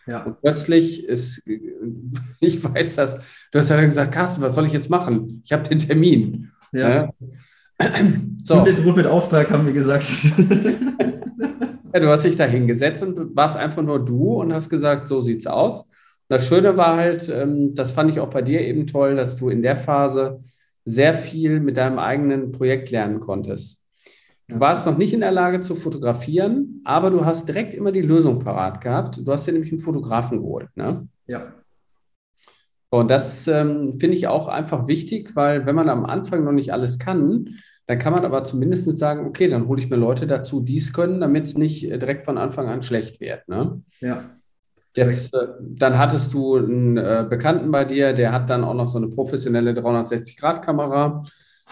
Ja. 0.07 0.23
Und 0.23 0.41
plötzlich 0.41 1.05
ist, 1.05 1.47
ich 2.39 2.63
weiß 2.63 2.95
das, 2.95 3.19
du 3.51 3.59
hast 3.59 3.69
ja 3.69 3.77
dann 3.77 3.85
gesagt, 3.85 4.13
Carsten, 4.13 4.41
was 4.41 4.55
soll 4.55 4.65
ich 4.65 4.73
jetzt 4.73 4.89
machen? 4.89 5.41
Ich 5.45 5.51
habe 5.51 5.63
den 5.63 5.79
Termin. 5.79 6.51
Ja. 6.71 7.09
So. 8.45 8.55
Und 8.55 8.95
mit 8.97 9.07
Auftrag 9.07 9.49
haben 9.51 9.65
wir 9.65 9.73
gesagt. 9.73 10.03
ja, 11.93 11.99
du 11.99 12.09
hast 12.09 12.25
dich 12.25 12.35
da 12.35 12.43
hingesetzt 12.43 13.01
und 13.01 13.35
warst 13.37 13.55
einfach 13.55 13.81
nur 13.81 14.03
du 14.03 14.33
und 14.41 14.51
hast 14.51 14.69
gesagt, 14.69 15.07
so 15.07 15.21
sieht's 15.21 15.47
aus. 15.47 15.83
Und 15.83 15.91
das 16.29 16.45
Schöne 16.45 16.75
war 16.75 16.97
halt, 16.97 17.29
ähm, 17.29 17.73
das 17.73 17.91
fand 17.91 18.09
ich 18.11 18.19
auch 18.19 18.29
bei 18.29 18.41
dir 18.41 18.61
eben 18.61 18.85
toll, 18.85 19.15
dass 19.15 19.37
du 19.37 19.47
in 19.47 19.61
der 19.61 19.77
Phase 19.77 20.39
sehr 20.83 21.13
viel 21.13 21.61
mit 21.61 21.77
deinem 21.77 21.99
eigenen 21.99 22.51
Projekt 22.51 22.91
lernen 22.91 23.21
konntest. 23.21 23.82
Du 24.53 24.59
warst 24.59 24.85
noch 24.85 24.97
nicht 24.97 25.13
in 25.13 25.21
der 25.21 25.31
Lage 25.31 25.61
zu 25.61 25.73
fotografieren, 25.73 26.81
aber 26.85 27.09
du 27.09 27.25
hast 27.25 27.47
direkt 27.47 27.73
immer 27.73 27.91
die 27.91 28.01
Lösung 28.01 28.39
parat 28.39 28.81
gehabt. 28.81 29.19
Du 29.25 29.31
hast 29.31 29.47
dir 29.47 29.51
nämlich 29.51 29.71
einen 29.71 29.79
Fotografen 29.79 30.41
geholt. 30.41 30.69
Ne? 30.75 31.07
Ja. 31.25 31.53
Und 32.89 33.09
das 33.09 33.47
ähm, 33.47 33.97
finde 33.97 34.15
ich 34.15 34.27
auch 34.27 34.47
einfach 34.47 34.87
wichtig, 34.87 35.35
weil 35.35 35.65
wenn 35.65 35.73
man 35.73 35.89
am 35.89 36.05
Anfang 36.05 36.43
noch 36.43 36.51
nicht 36.51 36.71
alles 36.71 36.99
kann, 36.99 37.55
dann 37.87 37.97
kann 37.97 38.13
man 38.13 38.25
aber 38.25 38.43
zumindest 38.43 38.85
sagen, 38.97 39.25
okay, 39.25 39.47
dann 39.47 39.67
hole 39.67 39.81
ich 39.81 39.89
mir 39.89 39.95
Leute 39.95 40.27
dazu, 40.27 40.61
die 40.61 40.77
es 40.77 40.93
können, 40.93 41.19
damit 41.19 41.45
es 41.45 41.57
nicht 41.57 41.89
äh, 41.89 41.97
direkt 41.97 42.25
von 42.25 42.37
Anfang 42.37 42.67
an 42.67 42.83
schlecht 42.83 43.19
wird. 43.19 43.47
Ne? 43.49 43.81
Ja. 43.99 44.23
Jetzt, 44.95 45.33
äh, 45.33 45.47
dann 45.59 45.97
hattest 45.97 46.33
du 46.33 46.57
einen 46.57 46.97
äh, 46.97 47.25
Bekannten 47.27 47.71
bei 47.71 47.83
dir, 47.83 48.13
der 48.13 48.31
hat 48.31 48.51
dann 48.51 48.63
auch 48.63 48.75
noch 48.75 48.87
so 48.87 48.99
eine 48.99 49.07
professionelle 49.07 49.71
360-Grad-Kamera, 49.71 51.23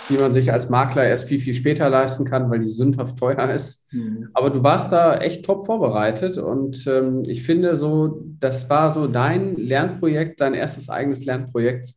die 0.10 0.18
man 0.18 0.32
sich 0.32 0.52
als 0.52 0.70
Makler 0.70 1.06
erst 1.06 1.28
viel, 1.28 1.40
viel 1.40 1.54
später 1.54 1.90
leisten 1.90 2.26
kann, 2.26 2.50
weil 2.50 2.60
die 2.60 2.68
sündhaft 2.68 3.18
teuer 3.18 3.50
ist. 3.50 3.94
Mhm. 3.94 4.30
Aber 4.34 4.50
du 4.50 4.64
warst 4.64 4.92
da 4.92 5.18
echt 5.18 5.46
top 5.46 5.66
vorbereitet 5.66 6.38
und 6.38 6.86
ähm, 6.88 7.24
ich 7.26 7.44
finde 7.44 7.76
so, 7.76 8.24
das 8.40 8.70
war 8.70 8.92
so 8.92 9.08
dein 9.08 9.56
Lernprojekt, 9.56 10.42
dein 10.42 10.54
erstes 10.54 10.90
eigenes 10.90 11.26
Lernprojekt. 11.26 11.94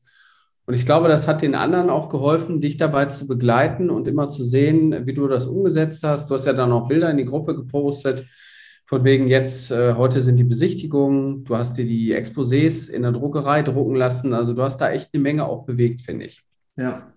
Und 0.66 0.74
ich 0.74 0.86
glaube, 0.86 1.08
das 1.08 1.28
hat 1.28 1.42
den 1.42 1.54
anderen 1.54 1.90
auch 1.90 2.08
geholfen, 2.08 2.60
dich 2.60 2.76
dabei 2.78 3.06
zu 3.06 3.26
begleiten 3.26 3.90
und 3.90 4.08
immer 4.08 4.28
zu 4.28 4.44
sehen, 4.44 5.06
wie 5.06 5.12
du 5.12 5.28
das 5.28 5.46
umgesetzt 5.46 6.04
hast. 6.04 6.30
Du 6.30 6.34
hast 6.34 6.46
ja 6.46 6.54
dann 6.54 6.72
auch 6.72 6.88
Bilder 6.88 7.10
in 7.10 7.18
die 7.18 7.26
Gruppe 7.26 7.54
gepostet 7.54 8.24
von 8.86 9.04
wegen 9.04 9.28
jetzt, 9.28 9.70
äh, 9.70 9.94
heute 9.94 10.20
sind 10.20 10.36
die 10.36 10.44
Besichtigungen, 10.44 11.44
du 11.44 11.56
hast 11.56 11.78
dir 11.78 11.84
die 11.84 12.14
Exposés 12.14 12.90
in 12.90 13.02
der 13.02 13.12
Druckerei 13.12 13.62
drucken 13.62 13.94
lassen. 13.94 14.34
Also 14.34 14.52
du 14.52 14.62
hast 14.62 14.78
da 14.78 14.90
echt 14.90 15.10
eine 15.14 15.22
Menge 15.22 15.46
auch 15.46 15.64
bewegt, 15.64 16.02
finde 16.02 16.26
ich. 16.26 16.44
Ja. 16.76 17.13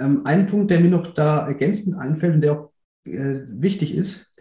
Ähm, 0.00 0.22
ein 0.24 0.46
Punkt, 0.46 0.70
der 0.70 0.80
mir 0.80 0.90
noch 0.90 1.14
da 1.14 1.46
ergänzend 1.46 1.96
einfällt 1.96 2.34
und 2.34 2.40
der 2.40 2.52
auch 2.52 2.72
äh, 3.04 3.40
wichtig 3.48 3.94
ist, 3.94 4.34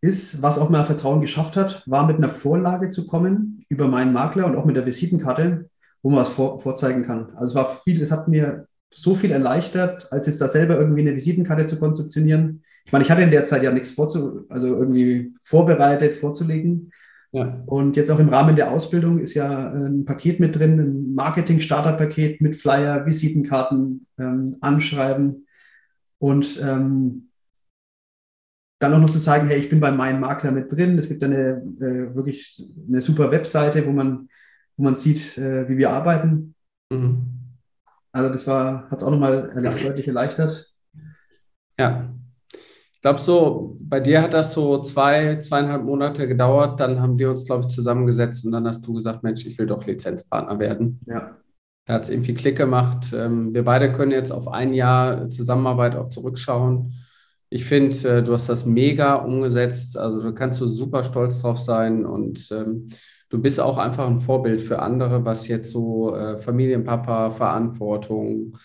ist, 0.00 0.42
was 0.42 0.58
auch 0.58 0.70
mal 0.70 0.84
Vertrauen 0.84 1.20
geschafft 1.20 1.56
hat, 1.56 1.82
war 1.86 2.06
mit 2.06 2.16
einer 2.16 2.30
Vorlage 2.30 2.88
zu 2.88 3.06
kommen 3.06 3.62
über 3.68 3.86
meinen 3.86 4.12
Makler 4.12 4.46
und 4.46 4.56
auch 4.56 4.64
mit 4.64 4.76
der 4.76 4.86
Visitenkarte, 4.86 5.68
wo 6.02 6.10
man 6.10 6.20
was 6.20 6.30
vor, 6.30 6.60
vorzeigen 6.60 7.02
kann. 7.02 7.30
Also 7.34 7.52
es 7.52 7.54
war 7.54 7.80
viel, 7.84 8.00
es 8.00 8.10
hat 8.10 8.28
mir 8.28 8.64
so 8.90 9.14
viel 9.14 9.30
erleichtert, 9.30 10.10
als 10.12 10.26
jetzt 10.26 10.40
da 10.40 10.48
selber 10.48 10.78
irgendwie 10.78 11.02
eine 11.02 11.14
Visitenkarte 11.14 11.66
zu 11.66 11.78
konzeptionieren 11.78 12.62
ich 12.90 12.92
meine, 12.92 13.04
ich 13.04 13.10
hatte 13.12 13.22
in 13.22 13.30
der 13.30 13.44
Zeit 13.44 13.62
ja 13.62 13.70
nichts 13.70 13.92
vorzu, 13.92 14.46
also 14.48 14.66
irgendwie 14.66 15.32
vorbereitet, 15.44 16.16
vorzulegen. 16.16 16.90
Ja. 17.32 17.62
Und 17.66 17.96
jetzt 17.96 18.10
auch 18.10 18.18
im 18.18 18.28
Rahmen 18.28 18.56
der 18.56 18.72
Ausbildung 18.72 19.18
ist 19.20 19.34
ja 19.34 19.72
ein 19.72 20.04
Paket 20.04 20.40
mit 20.40 20.56
drin, 20.56 20.80
ein 20.80 21.14
Marketing-Starter-Paket 21.14 22.40
mit 22.40 22.56
Flyer, 22.56 23.06
Visitenkarten, 23.06 24.06
ähm, 24.18 24.56
Anschreiben 24.60 25.46
und 26.18 26.60
ähm, 26.60 27.28
dann 28.80 28.94
auch 28.94 28.98
noch 28.98 29.10
zu 29.10 29.18
sagen, 29.18 29.46
hey, 29.46 29.58
ich 29.58 29.68
bin 29.68 29.78
bei 29.78 29.92
meinem 29.92 30.20
Makler 30.20 30.50
mit 30.50 30.72
drin. 30.72 30.98
Es 30.98 31.08
gibt 31.08 31.22
eine 31.22 31.62
äh, 31.80 32.14
wirklich 32.14 32.64
eine 32.88 33.02
super 33.02 33.30
Webseite, 33.30 33.86
wo 33.86 33.92
man, 33.92 34.28
wo 34.76 34.84
man 34.84 34.96
sieht, 34.96 35.38
äh, 35.38 35.68
wie 35.68 35.76
wir 35.76 35.90
arbeiten. 35.90 36.54
Mhm. 36.90 37.26
Also 38.10 38.32
das 38.32 38.46
war, 38.46 38.90
hat 38.90 38.98
es 38.98 39.04
auch 39.04 39.10
nochmal 39.10 39.50
deutlich 39.80 40.08
erleichtert. 40.08 40.72
Ja. 41.78 42.12
Ich 43.00 43.02
glaube, 43.02 43.18
so 43.18 43.78
bei 43.80 43.98
dir 43.98 44.20
hat 44.20 44.34
das 44.34 44.52
so 44.52 44.82
zwei, 44.82 45.36
zweieinhalb 45.36 45.84
Monate 45.84 46.28
gedauert. 46.28 46.80
Dann 46.80 47.00
haben 47.00 47.18
wir 47.18 47.30
uns, 47.30 47.46
glaube 47.46 47.64
ich, 47.66 47.74
zusammengesetzt 47.74 48.44
und 48.44 48.52
dann 48.52 48.66
hast 48.68 48.86
du 48.86 48.92
gesagt, 48.92 49.22
Mensch, 49.22 49.46
ich 49.46 49.58
will 49.58 49.66
doch 49.66 49.86
Lizenzpartner 49.86 50.58
werden. 50.58 51.00
Ja. 51.06 51.34
Da 51.86 51.94
hat 51.94 52.02
es 52.02 52.10
irgendwie 52.10 52.34
Klick 52.34 52.58
gemacht. 52.58 53.10
Ähm, 53.14 53.54
wir 53.54 53.64
beide 53.64 53.90
können 53.90 54.12
jetzt 54.12 54.30
auf 54.30 54.48
ein 54.48 54.74
Jahr 54.74 55.30
Zusammenarbeit 55.30 55.96
auch 55.96 56.08
zurückschauen. 56.08 56.92
Ich 57.48 57.64
finde, 57.64 58.18
äh, 58.18 58.22
du 58.22 58.34
hast 58.34 58.50
das 58.50 58.66
mega 58.66 59.14
umgesetzt. 59.14 59.96
Also 59.96 60.22
da 60.22 60.32
kannst 60.32 60.60
du 60.60 60.66
super 60.66 61.02
stolz 61.02 61.40
drauf 61.40 61.58
sein 61.58 62.04
und 62.04 62.50
ähm, 62.52 62.90
du 63.30 63.40
bist 63.40 63.60
auch 63.60 63.78
einfach 63.78 64.08
ein 64.08 64.20
Vorbild 64.20 64.60
für 64.60 64.80
andere, 64.80 65.24
was 65.24 65.48
jetzt 65.48 65.70
so 65.70 66.14
äh, 66.14 66.36
Familienpapa, 66.36 67.30
Verantwortung, 67.30 68.58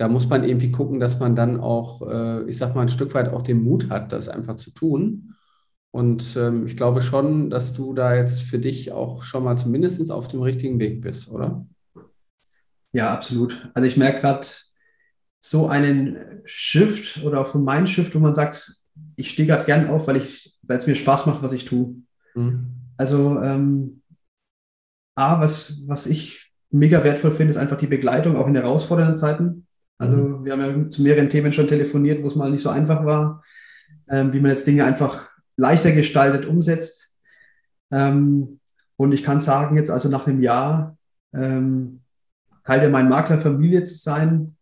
da 0.00 0.08
muss 0.08 0.30
man 0.30 0.44
irgendwie 0.44 0.72
gucken, 0.72 0.98
dass 0.98 1.20
man 1.20 1.36
dann 1.36 1.60
auch, 1.60 2.00
äh, 2.08 2.48
ich 2.48 2.56
sag 2.56 2.74
mal, 2.74 2.80
ein 2.80 2.88
Stück 2.88 3.12
weit 3.12 3.28
auch 3.28 3.42
den 3.42 3.62
Mut 3.62 3.90
hat, 3.90 4.12
das 4.12 4.30
einfach 4.30 4.54
zu 4.56 4.70
tun. 4.70 5.34
Und 5.90 6.38
ähm, 6.38 6.64
ich 6.64 6.78
glaube 6.78 7.02
schon, 7.02 7.50
dass 7.50 7.74
du 7.74 7.92
da 7.92 8.14
jetzt 8.14 8.40
für 8.40 8.58
dich 8.58 8.92
auch 8.92 9.22
schon 9.24 9.44
mal 9.44 9.58
zumindest 9.58 10.10
auf 10.10 10.26
dem 10.26 10.40
richtigen 10.40 10.78
Weg 10.78 11.02
bist, 11.02 11.30
oder? 11.30 11.66
Ja, 12.92 13.12
absolut. 13.12 13.70
Also 13.74 13.86
ich 13.86 13.98
merke 13.98 14.22
gerade 14.22 14.46
so 15.38 15.66
einen 15.66 16.16
Shift 16.46 17.22
oder 17.22 17.42
auch 17.42 17.48
von 17.48 17.62
meinem 17.62 17.86
Shift, 17.86 18.14
wo 18.14 18.20
man 18.20 18.32
sagt, 18.32 18.72
ich 19.16 19.28
stehe 19.28 19.46
gerade 19.46 19.66
gern 19.66 19.90
auf, 19.90 20.06
weil 20.06 20.16
ich, 20.16 20.58
weil 20.62 20.78
es 20.78 20.86
mir 20.86 20.94
Spaß 20.94 21.26
macht, 21.26 21.42
was 21.42 21.52
ich 21.52 21.66
tue. 21.66 21.96
Mhm. 22.34 22.68
Also 22.96 23.38
ähm, 23.42 24.00
A, 25.14 25.42
was, 25.42 25.86
was 25.88 26.06
ich 26.06 26.54
mega 26.70 27.04
wertvoll 27.04 27.32
finde, 27.32 27.50
ist 27.50 27.58
einfach 27.58 27.76
die 27.76 27.86
Begleitung, 27.86 28.36
auch 28.36 28.46
in 28.46 28.54
herausfordernden 28.54 29.18
Zeiten. 29.18 29.66
Also 30.00 30.16
mhm. 30.16 30.44
wir 30.44 30.52
haben 30.52 30.60
ja 30.60 30.88
zu 30.88 31.02
mehreren 31.02 31.28
Themen 31.28 31.52
schon 31.52 31.68
telefoniert, 31.68 32.22
wo 32.22 32.26
es 32.26 32.34
mal 32.34 32.50
nicht 32.50 32.62
so 32.62 32.70
einfach 32.70 33.04
war, 33.04 33.44
ähm, 34.08 34.32
wie 34.32 34.40
man 34.40 34.50
jetzt 34.50 34.66
Dinge 34.66 34.84
einfach 34.84 35.28
leichter 35.56 35.92
gestaltet, 35.92 36.46
umsetzt. 36.46 37.14
Ähm, 37.92 38.60
und 38.96 39.12
ich 39.12 39.22
kann 39.22 39.40
sagen, 39.40 39.76
jetzt 39.76 39.90
also 39.90 40.08
nach 40.08 40.26
einem 40.26 40.40
Jahr 40.40 40.96
ähm, 41.34 42.00
Teil 42.64 42.80
der 42.80 42.88
meinen 42.88 43.10
Maklerfamilie 43.10 43.84
zu 43.84 43.94
sein, 43.94 44.56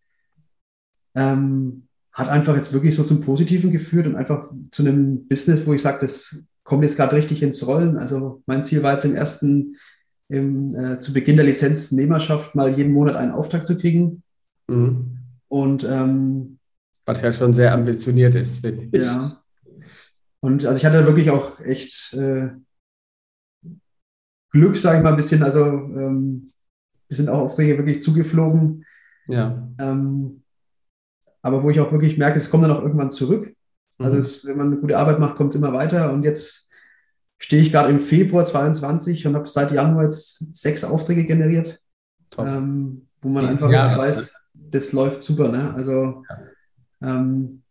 ähm, 1.14 1.84
hat 2.12 2.28
einfach 2.28 2.56
jetzt 2.56 2.72
wirklich 2.72 2.96
so 2.96 3.04
zum 3.04 3.20
Positiven 3.20 3.70
geführt 3.70 4.08
und 4.08 4.16
einfach 4.16 4.50
zu 4.72 4.82
einem 4.82 5.28
Business, 5.28 5.64
wo 5.66 5.72
ich 5.72 5.82
sage, 5.82 5.98
das 6.00 6.42
kommt 6.64 6.82
jetzt 6.82 6.96
gerade 6.96 7.14
richtig 7.14 7.44
ins 7.44 7.64
Rollen. 7.64 7.96
Also 7.96 8.42
mein 8.46 8.64
Ziel 8.64 8.82
war 8.82 8.92
jetzt 8.92 9.04
im 9.04 9.14
ersten, 9.14 9.76
im, 10.28 10.74
äh, 10.74 10.98
zu 10.98 11.12
Beginn 11.12 11.36
der 11.36 11.44
Lizenznehmerschaft 11.44 12.56
mal 12.56 12.76
jeden 12.76 12.92
Monat 12.92 13.14
einen 13.14 13.32
Auftrag 13.32 13.66
zu 13.66 13.78
kriegen. 13.78 14.24
Mhm. 14.66 15.17
Und 15.48 15.84
ähm, 15.84 16.58
was 17.04 17.22
ja 17.22 17.32
schon 17.32 17.54
sehr 17.54 17.72
ambitioniert 17.72 18.34
ist, 18.34 18.58
finde 18.58 18.88
ich. 18.92 19.04
Ja. 19.04 19.42
Und 20.40 20.64
also 20.66 20.78
ich 20.78 20.84
hatte 20.84 21.06
wirklich 21.06 21.30
auch 21.30 21.58
echt 21.60 22.12
äh, 22.14 22.50
Glück, 24.50 24.76
sage 24.76 24.98
ich 24.98 25.04
mal, 25.04 25.10
ein 25.10 25.16
bisschen. 25.16 25.42
Also 25.42 25.64
ähm, 25.64 26.50
wir 27.08 27.16
sind 27.16 27.28
auch 27.28 27.38
Aufträge 27.38 27.78
wirklich 27.78 28.02
zugeflogen. 28.02 28.84
Ja. 29.26 29.68
Ähm, 29.78 30.42
aber 31.42 31.62
wo 31.62 31.70
ich 31.70 31.80
auch 31.80 31.92
wirklich 31.92 32.18
merke, 32.18 32.36
es 32.36 32.50
kommt 32.50 32.64
dann 32.64 32.72
auch 32.72 32.82
irgendwann 32.82 33.10
zurück. 33.10 33.54
Also 33.98 34.16
mhm. 34.16 34.20
es, 34.20 34.46
wenn 34.46 34.56
man 34.56 34.66
eine 34.68 34.76
gute 34.76 34.98
Arbeit 34.98 35.18
macht, 35.18 35.36
kommt 35.36 35.54
es 35.54 35.60
immer 35.60 35.72
weiter. 35.72 36.12
Und 36.12 36.24
jetzt 36.24 36.70
stehe 37.38 37.62
ich 37.62 37.72
gerade 37.72 37.90
im 37.90 38.00
Februar 38.00 38.44
22 38.44 39.26
und 39.26 39.34
habe 39.34 39.48
seit 39.48 39.72
Januar 39.72 40.04
jetzt 40.04 40.54
sechs 40.54 40.84
Aufträge 40.84 41.24
generiert, 41.24 41.80
ähm, 42.36 43.06
wo 43.20 43.28
man 43.28 43.44
Die 43.44 43.50
einfach 43.50 43.70
Jahre, 43.70 43.88
jetzt 43.88 43.98
weiß, 43.98 44.34
das 44.70 44.92
läuft 44.92 45.22
super. 45.22 45.48
Ne? 45.48 45.72
Also, 45.74 46.24
ähm, 47.02 47.62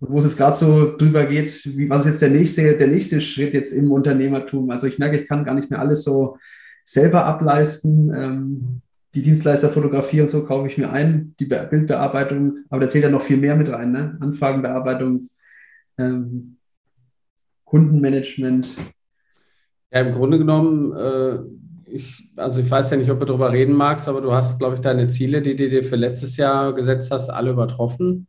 wo 0.00 0.18
es 0.18 0.24
jetzt 0.24 0.36
gerade 0.36 0.56
so 0.56 0.96
drüber 0.96 1.26
geht, 1.26 1.64
wie, 1.64 1.88
was 1.88 2.00
ist 2.00 2.12
jetzt 2.12 2.22
der 2.22 2.30
nächste, 2.30 2.76
der 2.76 2.88
nächste 2.88 3.20
Schritt 3.20 3.54
jetzt 3.54 3.72
im 3.72 3.92
Unternehmertum? 3.92 4.70
Also 4.70 4.86
ich 4.86 4.98
merke, 4.98 5.18
ich 5.18 5.28
kann 5.28 5.44
gar 5.44 5.54
nicht 5.54 5.70
mehr 5.70 5.78
alles 5.78 6.02
so 6.02 6.38
selber 6.84 7.24
ableisten. 7.24 8.12
Ähm, 8.14 8.82
die 9.14 9.22
Dienstleister 9.22 9.68
Fotografie 9.68 10.22
und 10.22 10.30
so 10.30 10.44
kaufe 10.44 10.66
ich 10.66 10.78
mir 10.78 10.90
ein, 10.90 11.34
die 11.38 11.46
Be 11.46 11.66
Bildbearbeitung, 11.70 12.64
aber 12.70 12.80
da 12.80 12.88
zählt 12.88 13.04
ja 13.04 13.10
noch 13.10 13.22
viel 13.22 13.36
mehr 13.36 13.56
mit 13.56 13.68
rein, 13.68 13.92
ne? 13.92 14.16
Anfragenbearbeitung, 14.20 15.28
ähm, 15.98 16.56
Kundenmanagement. 17.64 18.74
Ja, 19.92 20.00
im 20.00 20.14
Grunde 20.14 20.38
genommen 20.38 20.92
äh, 20.92 21.38
ich, 21.92 22.30
also 22.36 22.60
ich 22.60 22.70
weiß 22.70 22.90
ja 22.90 22.96
nicht, 22.96 23.10
ob 23.10 23.20
du 23.20 23.26
darüber 23.26 23.52
reden 23.52 23.74
magst, 23.74 24.08
aber 24.08 24.20
du 24.20 24.32
hast, 24.32 24.58
glaube 24.58 24.76
ich, 24.76 24.80
deine 24.80 25.08
Ziele, 25.08 25.42
die 25.42 25.56
du 25.56 25.68
dir 25.68 25.84
für 25.84 25.96
letztes 25.96 26.36
Jahr 26.36 26.74
gesetzt 26.74 27.10
hast, 27.10 27.30
alle 27.30 27.50
übertroffen. 27.50 28.28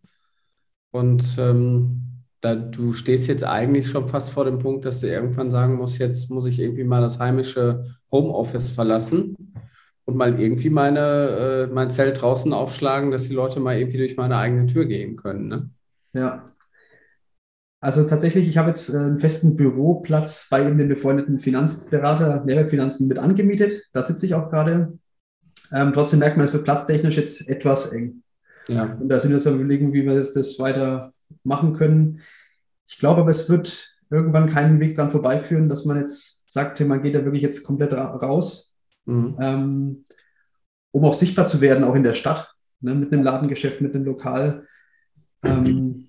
Und 0.91 1.37
ähm, 1.39 2.23
da, 2.41 2.55
du 2.55 2.93
stehst 2.93 3.27
jetzt 3.27 3.43
eigentlich 3.45 3.89
schon 3.89 4.07
fast 4.09 4.31
vor 4.31 4.45
dem 4.45 4.59
Punkt, 4.59 4.85
dass 4.85 4.99
du 4.99 5.07
irgendwann 5.07 5.49
sagen 5.49 5.75
musst, 5.75 5.97
jetzt 5.99 6.29
muss 6.29 6.45
ich 6.45 6.59
irgendwie 6.59 6.83
mal 6.83 7.01
das 7.01 7.19
heimische 7.19 7.95
Homeoffice 8.11 8.69
verlassen. 8.69 9.35
und 10.05 10.17
mal 10.17 10.39
irgendwie 10.39 10.69
meine, 10.69 11.67
äh, 11.69 11.73
mein 11.73 11.89
Zelt 11.91 12.21
draußen 12.21 12.51
aufschlagen, 12.53 13.11
dass 13.11 13.27
die 13.29 13.33
Leute 13.33 13.59
mal 13.59 13.77
irgendwie 13.77 13.97
durch 13.99 14.17
meine 14.17 14.37
eigene 14.37 14.65
Tür 14.65 14.85
gehen 14.85 15.15
können. 15.15 15.47
Ne? 15.47 15.69
Ja. 16.13 16.45
Also 17.83 18.05
tatsächlich, 18.05 18.47
ich 18.47 18.57
habe 18.57 18.69
jetzt 18.69 18.87
äh, 18.87 18.97
einen 18.97 19.19
festen 19.19 19.57
Büroplatz 19.57 20.47
bei 20.49 20.65
eben 20.65 20.77
dem 20.77 20.87
befreundeten 20.87 21.41
Finanzberater 21.41 22.45
Mehrwertfinanzen 22.45 23.09
mit 23.09 23.19
angemietet. 23.19 23.83
Da 23.91 24.01
sitze 24.01 24.25
ich 24.25 24.35
auch 24.35 24.49
gerade. 24.49 24.97
Ähm, 25.69 25.91
trotzdem 25.93 26.19
merkt 26.19 26.37
man, 26.37 26.45
es 26.45 26.53
wird 26.53 26.63
platztechnisch 26.63 27.17
jetzt 27.17 27.49
etwas 27.49 27.91
eng. 27.91 28.23
Ja. 28.69 28.85
Und 28.85 29.09
da 29.09 29.19
sind 29.19 29.31
wir 29.31 29.37
jetzt 29.37 29.47
am 29.47 29.55
überlegen, 29.55 29.91
wie 29.91 30.05
wir 30.05 30.15
das, 30.15 30.57
weiter 30.59 31.11
machen 31.43 31.73
können. 31.73 32.21
Ich 32.87 32.99
glaube 32.99 33.19
aber, 33.19 33.31
es 33.31 33.49
wird 33.49 33.97
irgendwann 34.09 34.49
keinen 34.49 34.79
Weg 34.79 34.95
dran 34.95 35.09
vorbeiführen, 35.09 35.67
dass 35.67 35.83
man 35.83 35.99
jetzt 35.99 36.49
sagt, 36.49 36.79
man 36.79 37.03
geht 37.03 37.15
da 37.15 37.25
wirklich 37.25 37.43
jetzt 37.43 37.65
komplett 37.65 37.91
raus, 37.91 38.77
mhm. 39.03 39.35
ähm, 39.41 40.05
um 40.91 41.03
auch 41.03 41.15
sichtbar 41.15 41.47
zu 41.47 41.59
werden, 41.59 41.83
auch 41.83 41.95
in 41.95 42.03
der 42.03 42.13
Stadt, 42.13 42.49
ne, 42.79 42.95
mit 42.95 43.11
einem 43.11 43.23
Ladengeschäft, 43.23 43.81
mit 43.81 43.93
einem 43.93 44.05
Lokal. 44.05 44.67
Ähm, 45.43 46.02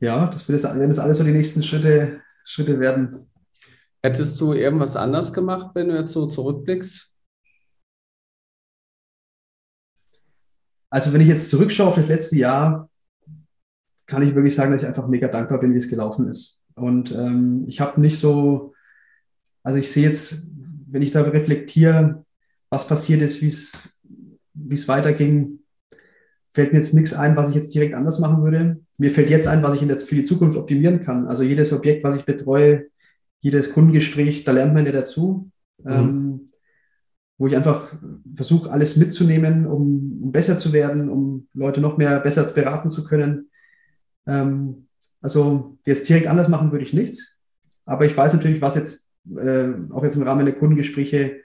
ja, 0.00 0.26
das 0.26 0.48
wird 0.48 0.60
jetzt, 0.60 0.78
wenn 0.78 0.88
das 0.88 0.98
alles 0.98 1.18
so 1.18 1.24
die 1.24 1.32
nächsten 1.32 1.62
Schritte, 1.62 2.22
Schritte 2.44 2.78
werden. 2.80 3.30
Hättest 4.02 4.40
du 4.40 4.52
irgendwas 4.52 4.96
anders 4.96 5.32
gemacht, 5.32 5.70
wenn 5.74 5.88
du 5.88 5.96
jetzt 5.96 6.12
so 6.12 6.26
zurückblickst? 6.26 7.12
Also 10.90 11.12
wenn 11.12 11.20
ich 11.20 11.28
jetzt 11.28 11.50
zurückschaue 11.50 11.88
auf 11.88 11.96
das 11.96 12.08
letzte 12.08 12.36
Jahr, 12.36 12.88
kann 14.06 14.22
ich 14.22 14.34
wirklich 14.34 14.54
sagen, 14.54 14.72
dass 14.72 14.82
ich 14.82 14.88
einfach 14.88 15.06
mega 15.06 15.28
dankbar 15.28 15.60
bin, 15.60 15.74
wie 15.74 15.78
es 15.78 15.88
gelaufen 15.88 16.28
ist. 16.28 16.62
Und 16.74 17.12
ähm, 17.12 17.64
ich 17.66 17.80
habe 17.80 18.00
nicht 18.00 18.18
so, 18.18 18.72
also 19.62 19.78
ich 19.78 19.90
sehe 19.90 20.08
jetzt, 20.08 20.46
wenn 20.86 21.02
ich 21.02 21.10
da 21.10 21.22
reflektiere, 21.22 22.24
was 22.70 22.86
passiert 22.86 23.20
ist, 23.20 23.42
wie 23.42 23.48
es 23.48 24.88
weiterging, 24.88 25.58
fällt 26.58 26.72
mir 26.72 26.80
jetzt 26.80 26.92
nichts 26.92 27.14
ein, 27.14 27.36
was 27.36 27.50
ich 27.50 27.54
jetzt 27.54 27.72
direkt 27.72 27.94
anders 27.94 28.18
machen 28.18 28.42
würde. 28.42 28.80
Mir 28.96 29.12
fällt 29.12 29.30
jetzt 29.30 29.46
ein, 29.46 29.62
was 29.62 29.74
ich 29.74 29.80
jetzt 29.80 30.08
für 30.08 30.16
die 30.16 30.24
Zukunft 30.24 30.58
optimieren 30.58 31.02
kann. 31.02 31.28
Also 31.28 31.44
jedes 31.44 31.72
Objekt, 31.72 32.02
was 32.02 32.16
ich 32.16 32.24
betreue, 32.24 32.86
jedes 33.38 33.70
Kundengespräch, 33.70 34.42
da 34.42 34.50
lernt 34.50 34.74
man 34.74 34.84
ja 34.84 34.90
dazu. 34.90 35.52
Mhm. 35.84 35.92
Ähm, 35.92 36.50
wo 37.38 37.46
ich 37.46 37.54
einfach 37.54 37.94
versuche, 38.34 38.72
alles 38.72 38.96
mitzunehmen, 38.96 39.68
um, 39.68 40.20
um, 40.20 40.32
besser 40.32 40.58
zu 40.58 40.72
werden, 40.72 41.08
um 41.08 41.46
Leute 41.54 41.80
noch 41.80 41.96
mehr 41.96 42.18
besser 42.18 42.42
beraten 42.42 42.90
zu 42.90 43.04
können. 43.04 43.50
Ähm, 44.26 44.88
also 45.22 45.78
jetzt 45.86 46.08
direkt 46.08 46.26
anders 46.26 46.48
machen 46.48 46.72
würde 46.72 46.84
ich 46.84 46.92
nichts. 46.92 47.38
Aber 47.84 48.04
ich 48.04 48.16
weiß 48.16 48.32
natürlich, 48.32 48.60
was 48.60 48.74
jetzt 48.74 49.06
äh, 49.32 49.68
auch 49.90 50.02
jetzt 50.02 50.16
im 50.16 50.24
Rahmen 50.24 50.44
der 50.44 50.56
Kundengespräche 50.56 51.40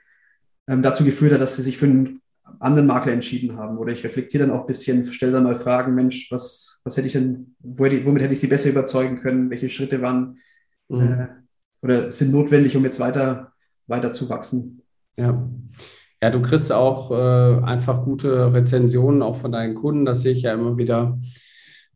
ähm, 0.66 0.82
dazu 0.82 1.04
geführt 1.04 1.34
hat, 1.34 1.40
dass 1.40 1.54
sie 1.54 1.62
sich 1.62 1.78
für 1.78 1.86
einen 1.86 2.20
anderen 2.60 2.86
Makler 2.86 3.12
entschieden 3.12 3.56
haben. 3.56 3.78
Oder 3.78 3.92
ich 3.92 4.04
reflektiere 4.04 4.46
dann 4.46 4.56
auch 4.56 4.62
ein 4.62 4.66
bisschen, 4.66 5.04
stelle 5.12 5.32
dann 5.32 5.44
mal 5.44 5.56
Fragen, 5.56 5.94
Mensch, 5.94 6.30
was, 6.30 6.80
was 6.84 6.96
hätte 6.96 7.06
ich 7.06 7.12
denn, 7.14 7.54
womit 7.60 8.22
hätte 8.22 8.34
ich 8.34 8.40
sie 8.40 8.46
besser 8.46 8.70
überzeugen 8.70 9.20
können? 9.20 9.50
Welche 9.50 9.68
Schritte 9.68 10.02
waren 10.02 10.38
mhm. 10.88 11.00
äh, 11.00 11.28
oder 11.82 12.10
sind 12.10 12.32
notwendig, 12.32 12.76
um 12.76 12.84
jetzt 12.84 13.00
weiter, 13.00 13.52
weiter 13.86 14.12
zu 14.12 14.28
wachsen? 14.28 14.82
Ja. 15.16 15.48
Ja, 16.22 16.30
du 16.30 16.40
kriegst 16.40 16.72
auch 16.72 17.10
äh, 17.10 17.62
einfach 17.64 18.02
gute 18.02 18.54
Rezensionen 18.54 19.20
auch 19.20 19.36
von 19.36 19.52
deinen 19.52 19.74
Kunden. 19.74 20.06
Das 20.06 20.22
sehe 20.22 20.32
ich 20.32 20.42
ja 20.42 20.54
immer 20.54 20.76
wieder. 20.78 21.18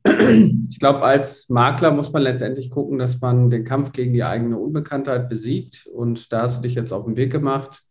Ich 0.70 0.78
glaube, 0.78 1.02
als 1.02 1.48
Makler 1.48 1.90
muss 1.90 2.12
man 2.12 2.22
letztendlich 2.22 2.70
gucken, 2.70 2.98
dass 2.98 3.22
man 3.22 3.48
den 3.48 3.64
Kampf 3.64 3.92
gegen 3.92 4.12
die 4.12 4.22
eigene 4.22 4.58
Unbekanntheit 4.58 5.30
besiegt. 5.30 5.88
Und 5.92 6.30
da 6.30 6.42
hast 6.42 6.58
du 6.58 6.62
dich 6.68 6.74
jetzt 6.74 6.92
auf 6.92 7.06
den 7.06 7.16
Weg 7.16 7.32
gemacht. 7.32 7.87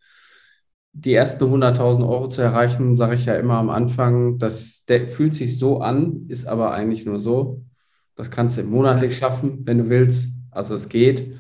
Die 0.99 1.13
ersten 1.13 1.43
100.000 1.43 2.07
Euro 2.07 2.27
zu 2.27 2.41
erreichen, 2.41 2.95
sage 2.95 3.15
ich 3.15 3.25
ja 3.25 3.35
immer 3.35 3.55
am 3.55 3.69
Anfang, 3.69 4.37
das 4.39 4.83
fühlt 5.09 5.35
sich 5.35 5.59
so 5.59 5.79
an, 5.79 6.25
ist 6.27 6.47
aber 6.47 6.73
eigentlich 6.73 7.05
nur 7.05 7.19
so. 7.19 7.63
Das 8.15 8.31
kannst 8.31 8.57
du 8.57 8.63
monatlich 8.63 9.17
schaffen, 9.17 9.59
wenn 9.65 9.77
du 9.77 9.89
willst. 9.89 10.33
Also 10.51 10.73
es 10.73 10.89
geht 10.89 11.37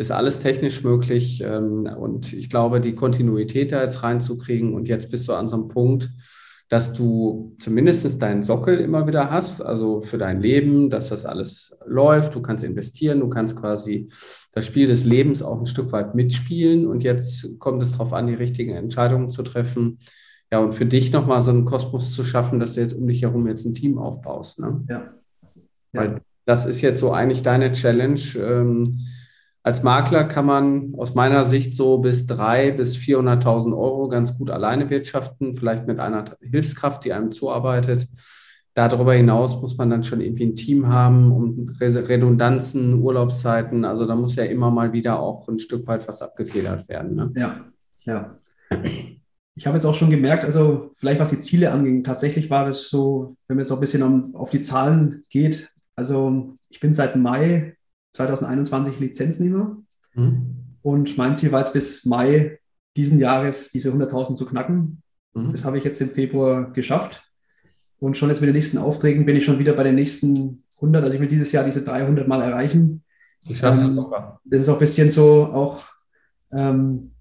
ist 0.00 0.10
alles 0.10 0.40
technisch 0.40 0.82
möglich. 0.82 1.42
Ähm, 1.44 1.82
und 1.84 2.32
ich 2.32 2.48
glaube, 2.48 2.80
die 2.80 2.94
Kontinuität 2.94 3.70
da 3.70 3.82
jetzt 3.82 4.02
reinzukriegen 4.02 4.72
und 4.72 4.88
jetzt 4.88 5.10
bist 5.10 5.28
du 5.28 5.34
an 5.34 5.46
so 5.46 5.56
einem 5.56 5.68
Punkt, 5.68 6.10
dass 6.70 6.92
du 6.92 7.56
zumindest 7.58 8.22
deinen 8.22 8.44
Sockel 8.44 8.78
immer 8.78 9.04
wieder 9.08 9.28
hast, 9.28 9.60
also 9.60 10.02
für 10.02 10.18
dein 10.18 10.40
Leben, 10.40 10.88
dass 10.88 11.08
das 11.08 11.26
alles 11.26 11.76
läuft, 11.84 12.36
du 12.36 12.42
kannst 12.42 12.62
investieren, 12.62 13.18
du 13.18 13.28
kannst 13.28 13.56
quasi 13.56 14.08
das 14.52 14.66
Spiel 14.66 14.86
des 14.86 15.04
Lebens 15.04 15.42
auch 15.42 15.58
ein 15.58 15.66
Stück 15.66 15.90
weit 15.90 16.14
mitspielen 16.14 16.86
und 16.86 17.02
jetzt 17.02 17.58
kommt 17.58 17.82
es 17.82 17.92
darauf 17.92 18.12
an, 18.12 18.28
die 18.28 18.34
richtigen 18.34 18.76
Entscheidungen 18.76 19.30
zu 19.30 19.42
treffen. 19.42 19.98
Ja, 20.52 20.60
und 20.60 20.76
für 20.76 20.86
dich 20.86 21.12
nochmal 21.12 21.42
so 21.42 21.50
einen 21.50 21.64
Kosmos 21.64 22.12
zu 22.12 22.22
schaffen, 22.22 22.60
dass 22.60 22.74
du 22.74 22.80
jetzt 22.82 22.94
um 22.94 23.06
dich 23.08 23.22
herum 23.22 23.48
jetzt 23.48 23.64
ein 23.64 23.74
Team 23.74 23.98
aufbaust. 23.98 24.60
Ne? 24.60 24.84
Ja. 24.88 24.96
ja. 24.96 25.10
Weil 25.92 26.20
das 26.46 26.66
ist 26.66 26.82
jetzt 26.82 27.00
so 27.00 27.12
eigentlich 27.12 27.42
deine 27.42 27.72
Challenge. 27.72 28.20
Ähm, 28.36 29.00
als 29.62 29.82
Makler 29.82 30.24
kann 30.24 30.46
man 30.46 30.94
aus 30.96 31.14
meiner 31.14 31.44
Sicht 31.44 31.74
so 31.74 31.98
bis 31.98 32.26
300.000 32.26 32.72
bis 32.76 32.96
400.000 32.96 33.76
Euro 33.76 34.08
ganz 34.08 34.38
gut 34.38 34.50
alleine 34.50 34.88
wirtschaften, 34.88 35.54
vielleicht 35.54 35.86
mit 35.86 36.00
einer 36.00 36.24
Hilfskraft, 36.40 37.04
die 37.04 37.12
einem 37.12 37.30
zuarbeitet. 37.30 38.08
Darüber 38.72 39.12
hinaus 39.12 39.60
muss 39.60 39.76
man 39.76 39.90
dann 39.90 40.02
schon 40.02 40.20
irgendwie 40.20 40.46
ein 40.46 40.54
Team 40.54 40.88
haben, 40.88 41.32
um 41.32 41.68
Redundanzen, 41.80 43.02
Urlaubszeiten. 43.02 43.84
Also 43.84 44.06
da 44.06 44.14
muss 44.14 44.36
ja 44.36 44.44
immer 44.44 44.70
mal 44.70 44.92
wieder 44.92 45.20
auch 45.20 45.48
ein 45.48 45.58
Stück 45.58 45.86
weit 45.86 46.08
was 46.08 46.22
abgefedert 46.22 46.88
werden. 46.88 47.16
Ne? 47.16 47.32
Ja, 47.36 47.64
ja. 48.04 48.38
Ich 49.56 49.66
habe 49.66 49.76
jetzt 49.76 49.84
auch 49.84 49.94
schon 49.94 50.08
gemerkt, 50.08 50.44
also 50.44 50.90
vielleicht 50.94 51.20
was 51.20 51.30
die 51.30 51.40
Ziele 51.40 51.72
anging, 51.72 52.02
tatsächlich 52.04 52.48
war 52.48 52.66
das 52.66 52.88
so, 52.88 53.36
wenn 53.46 53.56
man 53.56 53.64
jetzt 53.64 53.72
auch 53.72 53.76
ein 53.76 53.80
bisschen 53.80 54.34
auf 54.34 54.48
die 54.48 54.62
Zahlen 54.62 55.24
geht. 55.28 55.68
Also 55.96 56.54
ich 56.70 56.80
bin 56.80 56.94
seit 56.94 57.16
Mai 57.16 57.76
2021 58.12 59.00
Lizenznehmer. 59.00 59.76
Mhm. 60.14 60.56
Und 60.82 61.16
mein 61.18 61.36
Ziel 61.36 61.52
war 61.52 61.60
jetzt 61.60 61.72
bis 61.72 62.04
Mai 62.04 62.58
diesen 62.96 63.18
Jahres 63.18 63.70
diese 63.70 63.90
100.000 63.90 64.36
zu 64.36 64.46
knacken. 64.46 65.02
Mhm. 65.34 65.52
Das 65.52 65.64
habe 65.64 65.78
ich 65.78 65.84
jetzt 65.84 66.00
im 66.00 66.10
Februar 66.10 66.72
geschafft. 66.72 67.22
Und 67.98 68.16
schon 68.16 68.30
jetzt 68.30 68.40
mit 68.40 68.48
den 68.48 68.54
nächsten 68.54 68.78
Aufträgen 68.78 69.26
bin 69.26 69.36
ich 69.36 69.44
schon 69.44 69.58
wieder 69.58 69.74
bei 69.74 69.82
den 69.82 69.94
nächsten 69.94 70.64
100. 70.76 71.02
Also 71.02 71.14
ich 71.14 71.20
will 71.20 71.28
dieses 71.28 71.52
Jahr 71.52 71.64
diese 71.64 71.82
300 71.82 72.26
mal 72.26 72.40
erreichen. 72.40 73.04
Das 73.46 73.58
schaffst 73.58 73.84
ähm, 73.84 73.92
super. 73.92 74.40
Das 74.44 74.60
ist 74.60 74.68
auch 74.68 74.74
ein 74.74 74.80
bisschen 74.80 75.10
so 75.10 75.46
auch 75.46 75.84
ähm, 76.52 77.12